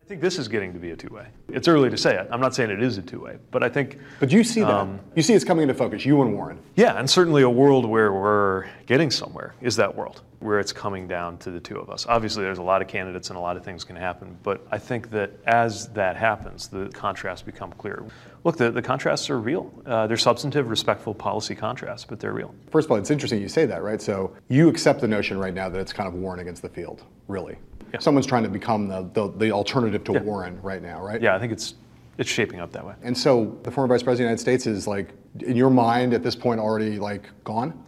[0.09, 1.27] I think this is getting to be a two-way.
[1.49, 2.27] It's early to say it.
[2.31, 3.99] I'm not saying it is a two-way, but I think.
[4.19, 4.71] But you see that.
[4.71, 6.03] Um, you see it's coming into focus.
[6.03, 6.57] You and Warren.
[6.75, 11.07] Yeah, and certainly a world where we're getting somewhere is that world where it's coming
[11.07, 12.05] down to the two of us.
[12.07, 14.77] Obviously, there's a lot of candidates and a lot of things can happen, but I
[14.77, 18.05] think that as that happens, the contrasts become clear.
[18.45, 19.71] Look, the, the contrasts are real.
[19.85, 22.55] Uh, they're substantive, respectful policy contrasts, but they're real.
[22.71, 24.01] First of all, it's interesting you say that, right?
[24.01, 27.03] So you accept the notion right now that it's kind of Warren against the field,
[27.27, 27.57] really.
[27.99, 31.21] Someone's trying to become the, the, the alternative to Warren right now, right?
[31.21, 31.73] Yeah, I think it's
[32.19, 32.93] it's shaping up that way.
[33.01, 36.13] And so the former vice president of the United States is like, in your mind
[36.13, 37.81] at this point, already like gone?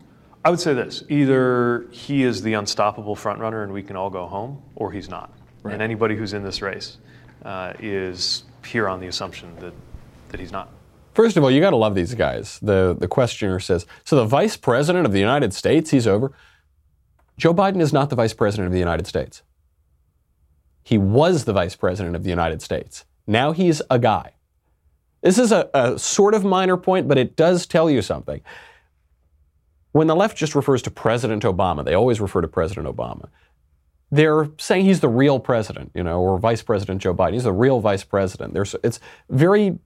[0.43, 4.25] I would say this: either he is the unstoppable frontrunner and we can all go
[4.25, 5.31] home, or he's not.
[5.63, 5.73] Right.
[5.73, 6.97] And anybody who's in this race
[7.45, 9.73] uh, is here on the assumption that
[10.29, 10.69] that he's not.
[11.13, 12.57] First of all, you got to love these guys.
[12.61, 16.31] The the questioner says, "So the vice president of the United States, he's over."
[17.37, 19.41] Joe Biden is not the vice president of the United States.
[20.83, 23.05] He was the vice president of the United States.
[23.27, 24.33] Now he's a guy.
[25.21, 28.41] This is a, a sort of minor point, but it does tell you something.
[29.91, 33.29] When the left just refers to President Obama, they always refer to President Obama.
[34.09, 37.33] They're saying he's the real president, you know, or Vice President Joe Biden.
[37.33, 38.53] He's the real vice president.
[38.53, 38.99] There's, it's
[39.29, 39.79] very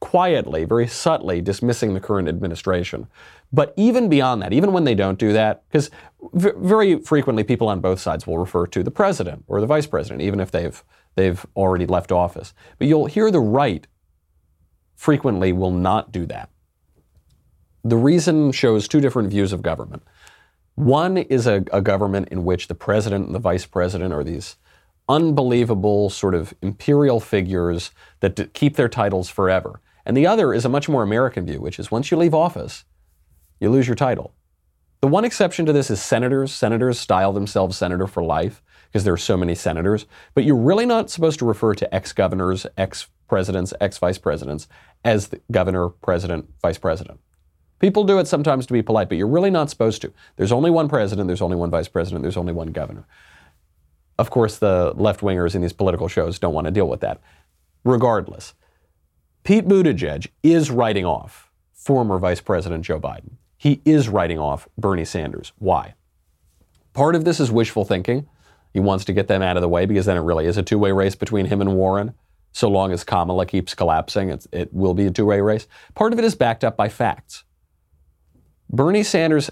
[0.00, 3.06] quietly, very subtly dismissing the current administration.
[3.52, 5.90] But even beyond that, even when they don't do that, because
[6.32, 9.86] v- very frequently people on both sides will refer to the president or the vice
[9.86, 10.82] president, even if they've
[11.14, 12.52] they've already left office.
[12.78, 13.86] But you'll hear the right
[14.96, 16.50] frequently will not do that.
[17.84, 20.04] The reason shows two different views of government.
[20.76, 24.56] One is a, a government in which the president and the vice president are these
[25.08, 27.90] unbelievable sort of imperial figures
[28.20, 29.80] that d- keep their titles forever.
[30.06, 32.84] And the other is a much more American view, which is once you leave office,
[33.60, 34.32] you lose your title.
[35.00, 36.52] The one exception to this is senators.
[36.52, 40.06] Senators style themselves senator for life because there are so many senators.
[40.34, 44.68] But you're really not supposed to refer to ex governors, ex presidents, ex vice presidents
[45.04, 47.18] as governor, president, vice president.
[47.82, 50.12] People do it sometimes to be polite, but you're really not supposed to.
[50.36, 53.04] There's only one president, there's only one vice president, there's only one governor.
[54.20, 57.20] Of course, the left wingers in these political shows don't want to deal with that.
[57.82, 58.54] Regardless,
[59.42, 63.32] Pete Buttigieg is writing off former Vice President Joe Biden.
[63.56, 65.52] He is writing off Bernie Sanders.
[65.58, 65.94] Why?
[66.92, 68.28] Part of this is wishful thinking.
[68.72, 70.62] He wants to get them out of the way because then it really is a
[70.62, 72.14] two way race between him and Warren.
[72.52, 75.66] So long as Kamala keeps collapsing, it will be a two way race.
[75.96, 77.42] Part of it is backed up by facts.
[78.72, 79.50] Bernie Sanders'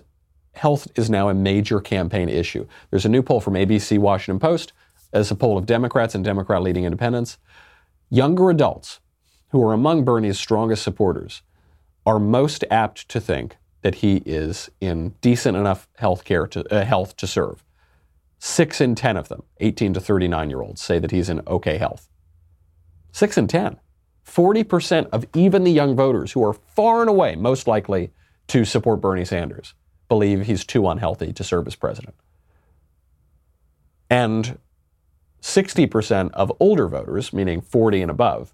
[0.53, 2.67] health is now a major campaign issue.
[2.91, 4.73] There's a new poll from ABC Washington Post
[5.13, 7.37] as a poll of Democrats and Democrat leading independents.
[8.09, 9.01] Younger adults,
[9.51, 11.43] who are among Bernie's strongest supporters,
[12.07, 16.85] are most apt to think that he is in decent enough health care to, uh,
[16.85, 17.63] health to serve.
[18.39, 21.77] Six in 10 of them, 18 to 39 year olds, say that he's in okay
[21.77, 22.09] health.
[23.13, 23.79] Six in 10.
[24.25, 28.13] 40% of even the young voters who are far and away most likely
[28.51, 29.75] to support Bernie Sanders
[30.09, 32.17] believe he's too unhealthy to serve as president.
[34.11, 34.59] And
[35.41, 38.53] 60% of older voters, meaning 40 and above,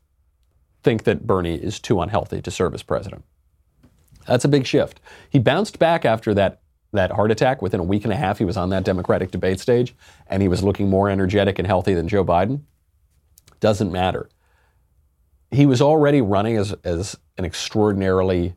[0.83, 3.25] think that Bernie is too unhealthy to serve as president.
[4.27, 5.01] That's a big shift.
[5.31, 6.61] He bounced back after that,
[6.93, 7.63] that heart attack.
[7.63, 9.95] Within a week and a half, he was on that Democratic debate stage,
[10.27, 12.61] and he was looking more energetic and healthy than Joe Biden.
[13.61, 14.29] Doesn't matter.
[15.51, 18.57] He was already running as, as an extraordinarily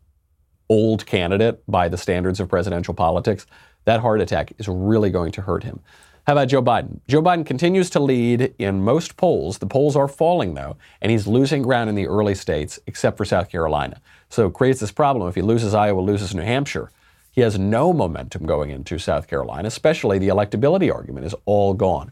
[0.69, 3.45] old candidate by the standards of presidential politics.
[3.85, 5.81] That heart attack is really going to hurt him.
[6.27, 6.99] How about Joe Biden?
[7.07, 9.57] Joe Biden continues to lead in most polls.
[9.57, 13.25] The polls are falling, though, and he's losing ground in the early states, except for
[13.25, 13.99] South Carolina.
[14.29, 15.27] So it creates this problem.
[15.27, 16.91] If he loses Iowa, loses New Hampshire,
[17.31, 22.11] he has no momentum going into South Carolina, especially the electability argument is all gone.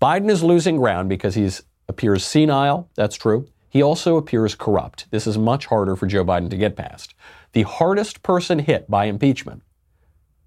[0.00, 1.48] Biden is losing ground because he
[1.88, 2.88] appears senile.
[2.96, 3.46] That's true.
[3.68, 5.06] He also appears corrupt.
[5.10, 7.14] This is much harder for Joe Biden to get past.
[7.52, 9.62] The hardest person hit by impeachment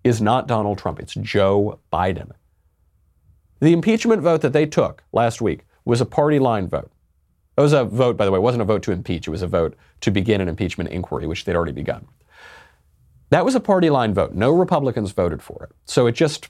[0.04, 2.32] is not Donald Trump, it's Joe Biden.
[3.60, 6.92] The impeachment vote that they took last week was a party line vote.
[7.58, 9.42] It was a vote, by the way, it wasn't a vote to impeach, it was
[9.42, 12.08] a vote to begin an impeachment inquiry, which they'd already begun.
[13.30, 14.34] That was a party line vote.
[14.34, 15.76] No Republicans voted for it.
[15.86, 16.50] So it just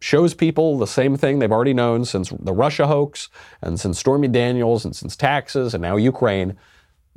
[0.00, 3.28] shows people the same thing they've already known since the Russia hoax
[3.60, 6.56] and since Stormy Daniels and since taxes and now Ukraine.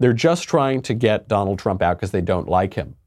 [0.04, 2.98] They're just trying to get Donald Trump out because they don't like him.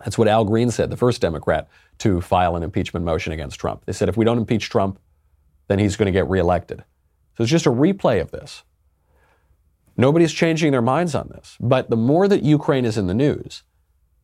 [0.00, 1.66] That's what Al Green said, the first Democrat
[2.00, 3.86] to file an impeachment motion against Trump.
[3.86, 5.00] They said if we don't impeach Trump,
[5.68, 6.84] then he's going to get reelected.
[7.38, 8.64] So it's just a replay of this.
[9.96, 11.56] Nobody's changing their minds on this.
[11.58, 13.62] But the more that Ukraine is in the news,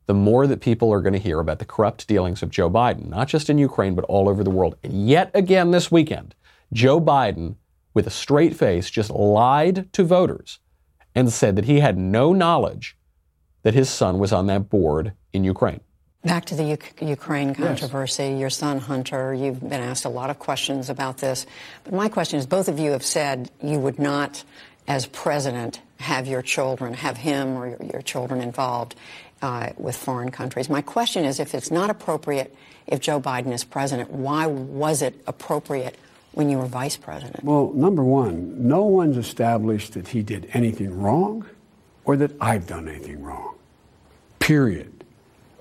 [0.04, 3.08] the more that people are going to hear about the corrupt dealings of Joe Biden,
[3.08, 4.76] not just in Ukraine, but all over the world.
[4.82, 6.34] And yet again this weekend,
[6.74, 7.54] Joe Biden
[7.94, 10.58] with a straight face, just lied to voters
[11.16, 12.96] and said that he had no knowledge
[13.62, 15.80] that his son was on that board in Ukraine.
[16.22, 18.24] Back to the U- Ukraine controversy.
[18.24, 18.40] Yes.
[18.40, 21.46] Your son, Hunter, you've been asked a lot of questions about this.
[21.84, 24.44] But my question is both of you have said you would not,
[24.86, 28.94] as president, have your children, have him or your, your children involved
[29.40, 30.68] uh, with foreign countries.
[30.68, 32.54] My question is if it's not appropriate
[32.86, 35.96] if Joe Biden is president, why was it appropriate
[36.36, 37.42] when you were vice president?
[37.42, 41.46] Well, number one, no one's established that he did anything wrong
[42.04, 43.54] or that I've done anything wrong.
[44.38, 45.02] Period.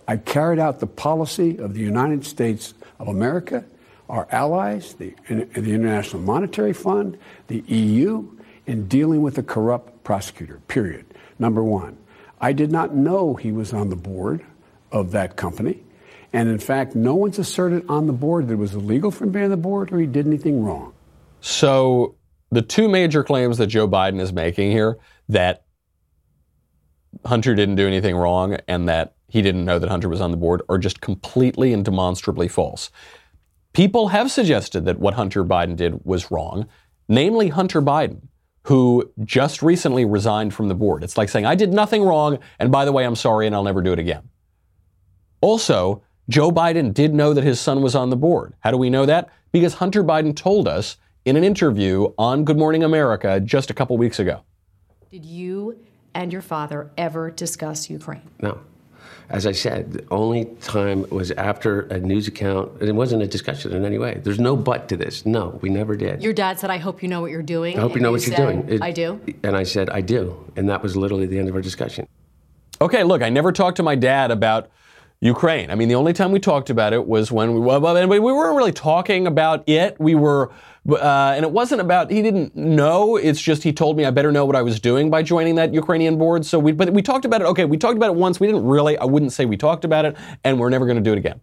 [0.06, 3.64] I carried out the policy of the United States of America,
[4.10, 7.18] our allies, the, the International Monetary Fund,
[7.48, 8.30] the EU,
[8.68, 11.06] in dealing with a corrupt prosecutor, period.
[11.40, 11.98] Number one.
[12.42, 14.46] I did not know he was on the board
[14.92, 15.85] of that company.
[16.36, 19.32] And in fact, no one's asserted on the board that it was illegal for him
[19.32, 20.94] to be on the board or he did anything wrong.
[21.40, 22.16] So,
[22.52, 24.98] the two major claims that Joe Biden is making here
[25.30, 25.64] that
[27.26, 30.38] Hunter didn't do anything wrong and that he didn't know that Hunter was on the
[30.38, 32.92] board are just completely and demonstrably false.
[33.72, 36.68] People have suggested that what Hunter Biden did was wrong,
[37.08, 38.28] namely Hunter Biden,
[38.64, 41.02] who just recently resigned from the board.
[41.02, 43.64] It's like saying, I did nothing wrong, and by the way, I'm sorry, and I'll
[43.64, 44.30] never do it again.
[45.40, 48.54] Also, Joe Biden did know that his son was on the board.
[48.62, 49.30] How do we know that?
[49.52, 53.96] Because Hunter Biden told us in an interview on Good Morning America just a couple
[53.98, 54.42] weeks ago.
[55.12, 55.80] Did you
[56.16, 58.28] and your father ever discuss Ukraine?
[58.42, 58.60] No.
[59.30, 62.82] As I said, the only time was after a news account.
[62.82, 64.20] It wasn't a discussion in any way.
[64.24, 65.26] There's no but to this.
[65.26, 66.24] No, we never did.
[66.24, 67.78] Your dad said, I hope you know what you're doing.
[67.78, 68.70] I hope you know what you you're doing.
[68.70, 69.20] It, I do.
[69.44, 70.52] And I said, I do.
[70.56, 72.08] And that was literally the end of our discussion.
[72.82, 74.70] Okay, look, I never talked to my dad about
[75.22, 75.72] Ukraine.
[75.72, 78.20] I mean, the only time we talked about it was when we well, and we
[78.20, 80.00] weren't really talking about it.
[80.00, 80.52] We were,
[80.90, 83.16] uh, and it wasn't about he didn't know.
[83.16, 85.74] It's just he told me I better know what I was doing by joining that
[85.74, 86.46] Ukrainian board.
[86.46, 87.46] So we, but we talked about it.
[87.46, 88.40] Okay, we talked about it once.
[88.40, 88.98] We didn't really.
[88.98, 91.40] I wouldn't say we talked about it, and we're never going to do it again.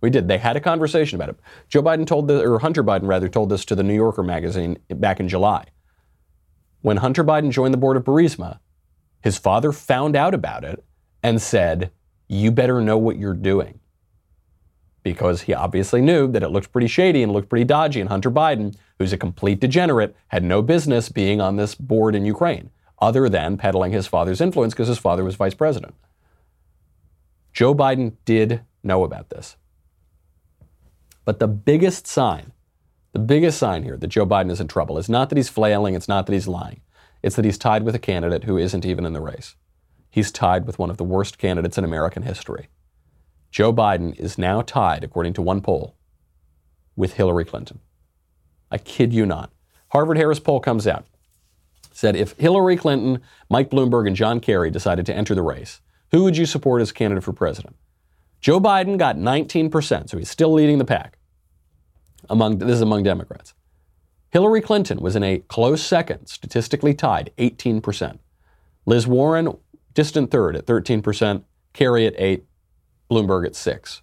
[0.00, 0.28] We did.
[0.28, 1.36] They had a conversation about it.
[1.70, 4.76] Joe Biden told the, or Hunter Biden rather, told this to the New Yorker magazine
[4.90, 5.64] back in July.
[6.82, 8.58] When Hunter Biden joined the board of Burisma,
[9.22, 10.84] his father found out about it
[11.24, 11.90] and said,
[12.28, 13.80] You better know what you're doing.
[15.02, 18.30] Because he obviously knew that it looked pretty shady and looked pretty dodgy, and Hunter
[18.30, 22.70] Biden, who's a complete degenerate, had no business being on this board in Ukraine,
[23.00, 25.94] other than peddling his father's influence because his father was vice president.
[27.52, 29.56] Joe Biden did know about this.
[31.24, 32.52] But the biggest sign,
[33.12, 35.94] the biggest sign here that Joe Biden is in trouble is not that he's flailing,
[35.94, 36.82] it's not that he's lying.
[37.22, 39.56] It's that he's tied with a candidate who isn't even in the race
[40.14, 42.68] he's tied with one of the worst candidates in American history.
[43.50, 45.96] Joe Biden is now tied, according to one poll,
[46.94, 47.80] with Hillary Clinton.
[48.70, 49.50] I kid you not.
[49.88, 51.04] Harvard Harris poll comes out.
[51.90, 55.80] Said if Hillary Clinton, Mike Bloomberg, and John Kerry decided to enter the race,
[56.12, 57.74] who would you support as candidate for president?
[58.40, 61.18] Joe Biden got 19%, so he's still leading the pack.
[62.30, 63.52] Among this is among Democrats.
[64.30, 68.20] Hillary Clinton was in a close second, statistically tied, 18%.
[68.86, 69.56] Liz Warren
[69.94, 72.44] distant third at 13%, Kerry at 8,
[73.10, 74.02] Bloomberg at 6.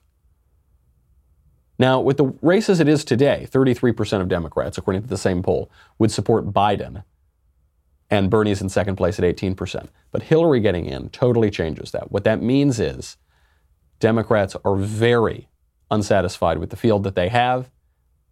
[1.78, 5.42] Now, with the race as it is today, 33% of Democrats, according to the same
[5.42, 7.04] poll, would support Biden,
[8.10, 9.88] and Bernie's in second place at 18%.
[10.12, 12.12] But Hillary getting in totally changes that.
[12.12, 13.18] What that means is
[14.00, 15.48] Democrats are very
[15.90, 17.72] unsatisfied with the field that they have.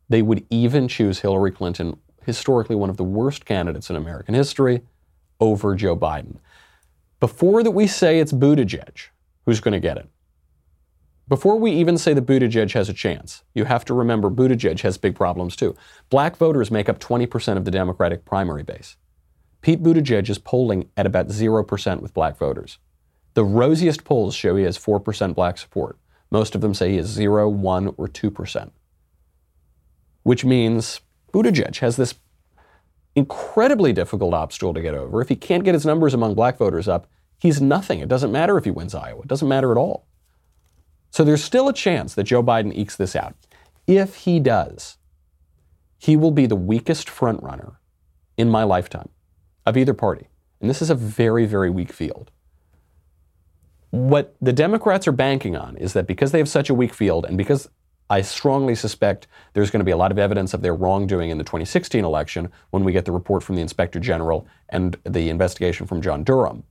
[0.10, 4.82] They would even choose Hillary Clinton, historically one of the worst candidates in American history,
[5.40, 6.38] over Joe Biden
[7.20, 9.08] before that we say it's Buttigieg
[9.46, 10.08] who's going to get it,
[11.28, 14.98] before we even say that Buttigieg has a chance, you have to remember Buttigieg has
[14.98, 15.76] big problems too.
[16.10, 18.98] Black voters make up 20% of the Democratic primary base.
[19.62, 22.80] Pete Buttigieg is polling at about 0% with black voters.
[23.36, 26.00] The rosiest polls show he has 4% black support.
[26.32, 28.72] Most of them say he is 0, 1, or 2%.
[30.24, 31.02] Which means
[31.32, 32.16] Buttigieg has this
[33.16, 35.22] incredibly difficult obstacle to get over.
[35.22, 37.08] If he can't get his numbers among black voters up,
[37.40, 38.00] he's nothing.
[38.00, 39.22] It doesn't matter if he wins Iowa.
[39.22, 40.08] It doesn't matter at all.
[41.12, 43.36] So there's still a chance that Joe Biden ekes this out.
[43.88, 44.98] If he does,
[45.98, 47.78] he will be the weakest frontrunner
[48.38, 49.10] in my lifetime
[49.66, 50.28] of either party.
[50.62, 52.32] And this is a very, very weak field.
[53.92, 57.26] What the Democrats are banking on is that because they have such a weak field
[57.26, 57.70] and because
[58.10, 61.38] I strongly suspect there's going to be a lot of evidence of their wrongdoing in
[61.38, 65.86] the 2016 election when we get the report from the Inspector General and the investigation
[65.86, 66.64] from John Durham,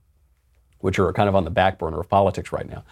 [0.79, 2.83] which are kind of on the back burner of politics right now.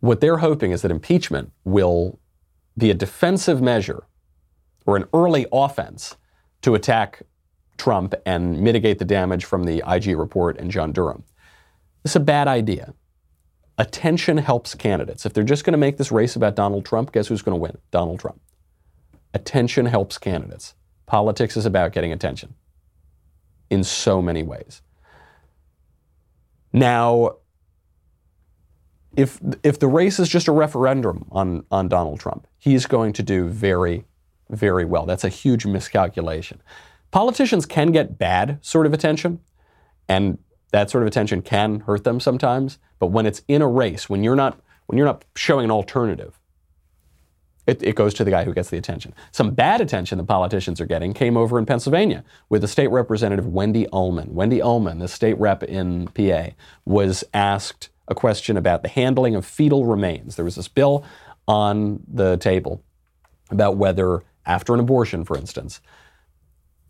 [0.00, 2.18] What they're hoping is that impeachment will
[2.76, 4.04] be a defensive measure
[4.86, 6.16] or an early offense
[6.62, 7.22] to attack
[7.76, 11.24] Trump and mitigate the damage from the IG report and John Durham.
[12.04, 12.94] It's a bad idea.
[13.76, 15.26] Attention helps candidates.
[15.26, 17.60] If they're just going to make this race about Donald Trump, guess who's going to
[17.60, 17.76] win?
[17.90, 18.40] Donald Trump.
[19.32, 20.74] Attention helps candidates.
[21.06, 22.54] Politics is about getting attention
[23.70, 24.80] in so many ways.
[26.72, 27.36] Now,
[29.16, 33.22] if if the race is just a referendum on, on Donald Trump, he's going to
[33.22, 34.04] do very,
[34.50, 35.06] very well.
[35.06, 36.60] That's a huge miscalculation.
[37.10, 39.40] Politicians can get bad sort of attention,
[40.08, 40.38] and
[40.74, 42.80] that sort of attention can hurt them sometimes.
[42.98, 46.40] But when it's in a race, when you're not when you're not showing an alternative,
[47.64, 49.14] it, it, goes to the guy who gets the attention.
[49.30, 53.46] Some bad attention the politicians are getting came over in Pennsylvania with the state representative
[53.46, 54.34] Wendy Ullman.
[54.34, 56.48] Wendy Ullman, the state rep in PA,
[56.84, 60.34] was asked a question about the handling of fetal remains.
[60.34, 61.04] There was this bill
[61.46, 62.82] on the table
[63.48, 65.80] about whether, after an abortion, for instance,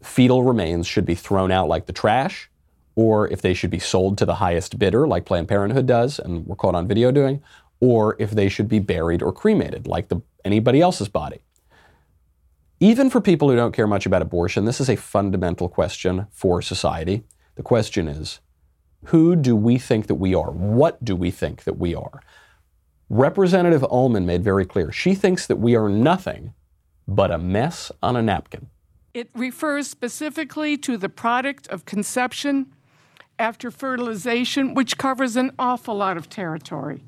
[0.03, 2.51] fetal remains should be thrown out like the trash,
[2.97, 6.47] or if they should be sold to the highest bidder, like Planned Parenthood does, and
[6.47, 7.43] we're caught on video doing,
[7.81, 11.43] or if they should be buried or cremated, like the, anybody else's body.
[12.81, 16.61] Even for people who don't care much about abortion, this is a fundamental question for
[16.61, 17.25] society.
[17.57, 18.41] The question is
[19.07, 20.51] who do we think that we are?
[20.51, 22.21] What do we think that we are?
[23.11, 26.55] Representative Ullman made very clear she thinks that we are nothing
[27.07, 28.69] but a mess on a napkin.
[29.13, 32.73] It refers specifically to the product of conception
[33.39, 37.03] after fertilization, which covers an awful lot of territory.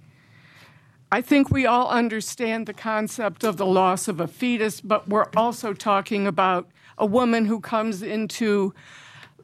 [1.10, 5.28] I think we all understand the concept of the loss of a fetus, but we're
[5.36, 6.68] also talking about
[6.98, 8.74] a woman who comes into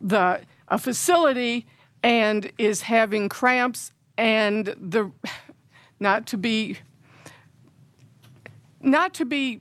[0.00, 1.66] the a facility
[2.02, 5.12] and is having cramps and the
[6.00, 6.78] not to be
[8.80, 9.60] not to be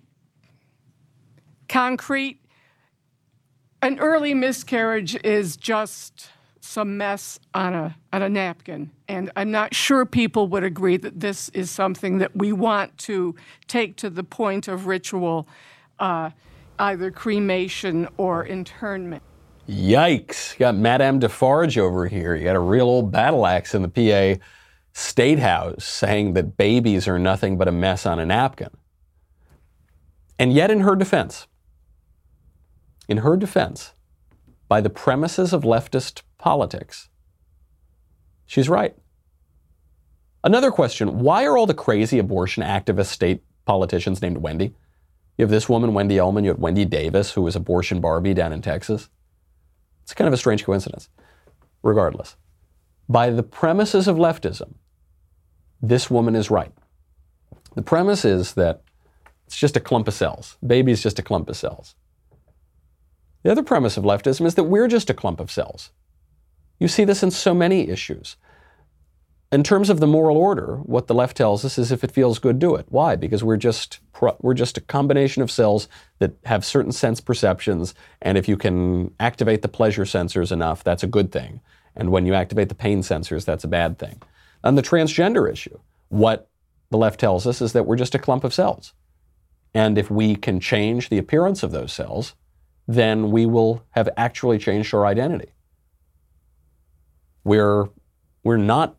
[1.67, 2.39] concrete
[3.81, 6.29] an early miscarriage is just
[6.61, 11.19] some mess on a on a napkin and i'm not sure people would agree that
[11.19, 13.35] this is something that we want to
[13.67, 15.47] take to the point of ritual
[15.99, 16.29] uh,
[16.79, 19.23] either cremation or internment
[19.69, 20.57] Yikes.
[20.57, 22.35] Got Madame Defarge over here.
[22.35, 24.43] You got a real old battle axe in the PA
[24.93, 28.69] State House saying that babies are nothing but a mess on a napkin.
[30.37, 31.47] And yet, in her defense,
[33.07, 33.93] in her defense,
[34.67, 37.09] by the premises of leftist politics,
[38.45, 38.95] she's right.
[40.43, 44.73] Another question why are all the crazy abortion activist state politicians named Wendy?
[45.37, 48.51] You have this woman, Wendy Ullman, you have Wendy Davis, who was abortion Barbie down
[48.51, 49.09] in Texas.
[50.03, 51.09] It's kind of a strange coincidence.
[51.83, 52.35] Regardless,
[53.07, 54.73] by the premises of leftism,
[55.81, 56.71] this woman is right.
[57.75, 58.81] The premise is that
[59.45, 60.57] it's just a clump of cells.
[60.65, 61.95] Baby is just a clump of cells.
[63.43, 65.91] The other premise of leftism is that we're just a clump of cells.
[66.81, 68.37] You see this in so many issues.
[69.51, 72.39] In terms of the moral order, what the left tells us is if it feels
[72.39, 72.87] good, do it.
[72.89, 73.15] Why?
[73.15, 73.99] Because we're just
[74.39, 79.13] we're just a combination of cells that have certain sense perceptions, and if you can
[79.19, 81.61] activate the pleasure sensors enough, that's a good thing.
[81.95, 84.19] And when you activate the pain sensors, that's a bad thing.
[84.63, 85.77] On the transgender issue,
[86.09, 86.49] what
[86.89, 88.93] the left tells us is that we're just a clump of cells.
[89.75, 92.33] And if we can change the appearance of those cells,
[92.87, 95.51] then we will have actually changed our identity.
[97.43, 97.89] We're,
[98.43, 98.95] we're not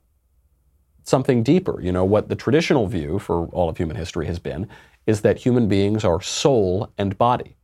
[1.05, 1.81] something deeper.
[1.81, 4.69] You know, what the traditional view for all of human history has been
[5.07, 7.57] is that human beings are soul and body.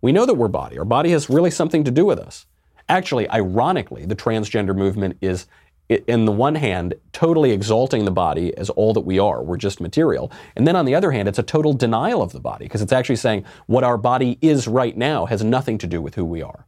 [0.00, 0.78] We know that we're body.
[0.78, 2.46] Our body has really something to do with us.
[2.88, 5.46] Actually, ironically, the transgender movement is,
[5.88, 9.42] in the one hand, totally exalting the body as all that we are.
[9.42, 10.30] We're just material.
[10.56, 12.92] And then on the other hand, it's a total denial of the body because it's
[12.92, 16.42] actually saying what our body is right now has nothing to do with who we
[16.42, 16.66] are.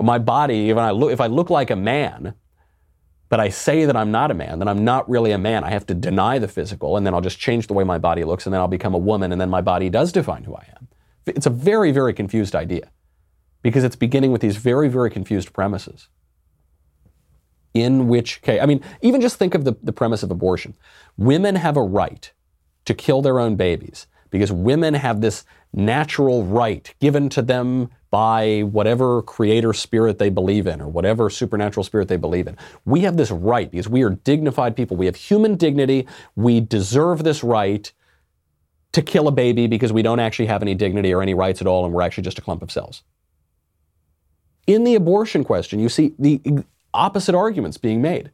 [0.00, 2.34] My body, if I look, if I look like a man,
[3.28, 5.64] but I say that I'm not a man, then I'm not really a man.
[5.64, 8.24] I have to deny the physical, and then I'll just change the way my body
[8.24, 10.66] looks, and then I'll become a woman, and then my body does define who I
[10.76, 10.88] am.
[11.26, 12.90] It's a very, very confused idea
[13.62, 16.08] because it's beginning with these very, very confused premises.
[17.72, 20.74] In which case, I mean, even just think of the, the premise of abortion.
[21.16, 22.30] Women have a right
[22.84, 28.60] to kill their own babies because women have this natural right given to them by
[28.60, 32.56] whatever creator spirit they believe in or whatever supernatural spirit they believe in.
[32.84, 34.96] We have this right because we are dignified people.
[34.96, 36.06] We have human dignity.
[36.36, 37.92] We deserve this right
[38.92, 41.66] to kill a baby because we don't actually have any dignity or any rights at
[41.66, 43.02] all and we're actually just a clump of cells.
[44.68, 46.40] In the abortion question, you see the
[46.94, 48.30] opposite arguments being made.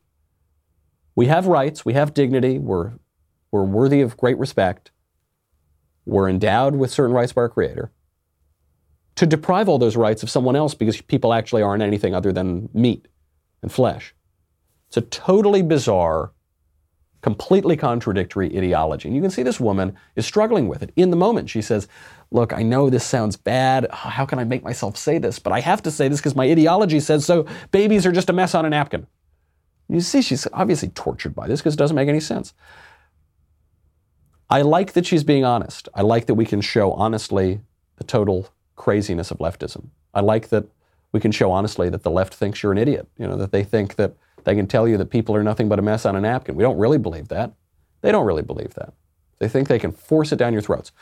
[1.16, 2.92] We have rights, we have dignity, we're,
[3.50, 4.90] we're worthy of great respect,
[6.04, 7.90] we're endowed with certain rights by our Creator
[9.16, 12.68] to deprive all those rights of someone else because people actually aren't anything other than
[12.72, 13.08] meat
[13.62, 14.14] and flesh.
[14.88, 16.32] It's a totally bizarre,
[17.20, 19.08] completely contradictory ideology.
[19.08, 20.92] And you can see this woman is struggling with it.
[20.96, 21.86] In the moment, she says,
[22.32, 23.88] Look, I know this sounds bad.
[23.90, 25.40] How can I make myself say this?
[25.40, 27.44] But I have to say this because my ideology says so.
[27.72, 29.06] Babies are just a mess on a napkin.
[29.88, 32.54] You see, she's obviously tortured by this because it doesn't make any sense.
[34.48, 35.88] I like that she's being honest.
[35.94, 37.60] I like that we can show honestly
[37.96, 38.48] the total
[38.80, 39.88] craziness of leftism.
[40.14, 40.64] I like that
[41.12, 43.06] we can show honestly that the left thinks you're an idiot.
[43.18, 44.14] You know, that they think that
[44.44, 46.54] they can tell you that people are nothing but a mess on a napkin.
[46.54, 47.52] We don't really believe that.
[48.00, 48.94] They don't really believe that.
[49.38, 50.92] They think they can force it down your throats.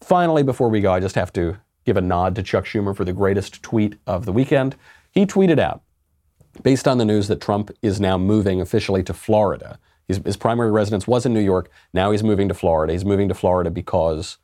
[0.00, 3.04] Finally, before we go, I just have to give a nod to Chuck Schumer for
[3.04, 4.74] the greatest tweet of the weekend.
[5.10, 5.82] He tweeted out,
[6.62, 9.78] based on the news that Trump is now moving officially to Florida,
[10.08, 11.70] his, his primary residence was in New York.
[11.92, 12.94] Now he's moving to Florida.
[12.94, 14.38] He's moving to Florida because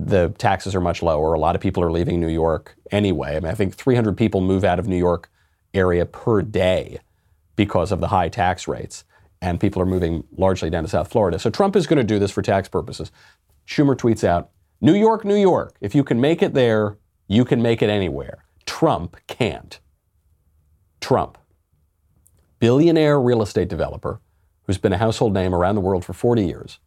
[0.00, 1.34] the taxes are much lower.
[1.34, 3.36] A lot of people are leaving New York anyway.
[3.36, 5.28] I mean, I think 300 people move out of New York
[5.74, 7.00] area per day
[7.56, 9.04] because of the high tax rates,
[9.42, 11.40] and people are moving largely down to South Florida.
[11.40, 13.10] So Trump is going to do this for tax purposes.
[13.66, 16.96] Schumer tweets out, New York, New York, if you can make it there,
[17.26, 18.44] you can make it anywhere.
[18.66, 19.80] Trump can't.
[21.00, 21.38] Trump,
[22.60, 24.20] billionaire real estate developer
[24.62, 26.78] who's been a household name around the world for 40 years,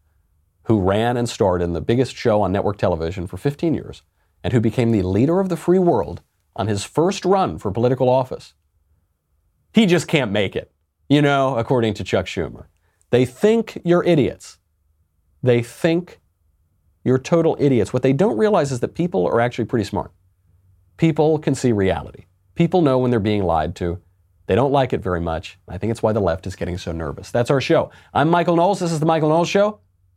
[0.64, 4.04] who ran and starred in the biggest show on network television for 15 years,
[4.44, 6.22] and who became the leader of the free world
[6.56, 8.54] on his first run for political office.
[9.74, 10.72] He just can't make it,
[11.10, 12.66] you know, according to Chuck Schumer.
[13.10, 14.58] They think you're idiots.
[15.44, 16.20] They think
[17.04, 17.94] you're total idiots.
[17.94, 20.12] What they don't realize is that people are actually pretty smart.
[20.98, 22.26] People can see reality.
[22.56, 24.00] People know when they're being lied to.
[24.46, 25.58] They don't like it very much.
[25.68, 27.32] I think it's why the left is getting so nervous.
[27.32, 27.92] That's our show.
[28.14, 28.80] I'm Michael Knowles.
[28.80, 29.80] This is The Michael Knowles Show.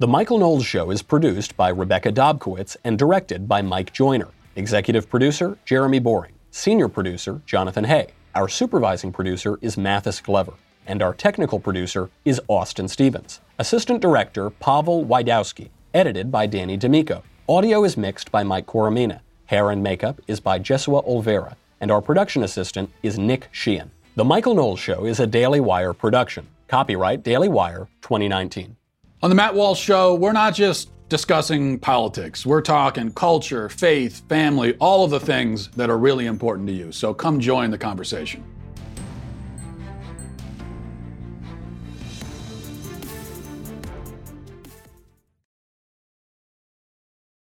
[0.00, 4.28] The Michael Knowles Show is produced by Rebecca Dobkowitz and directed by Mike Joyner.
[4.56, 6.32] Executive producer, Jeremy Boring.
[6.50, 8.06] Senior producer, Jonathan Hay.
[8.34, 10.54] Our supervising producer is Mathis Glover.
[10.86, 13.42] And our technical producer is Austin Stevens.
[13.58, 15.68] Assistant director, Pavel Wydowski.
[15.92, 17.22] Edited by Danny D'Amico.
[17.46, 19.20] Audio is mixed by Mike Coromina.
[19.44, 21.56] Hair and makeup is by Jesua Olvera.
[21.78, 23.90] And our production assistant is Nick Sheehan.
[24.16, 26.46] The Michael Knowles Show is a Daily Wire production.
[26.68, 28.76] Copyright Daily Wire 2019.
[29.22, 32.46] On the Matt Walsh Show, we're not just discussing politics.
[32.46, 36.90] We're talking culture, faith, family, all of the things that are really important to you.
[36.90, 38.42] So come join the conversation.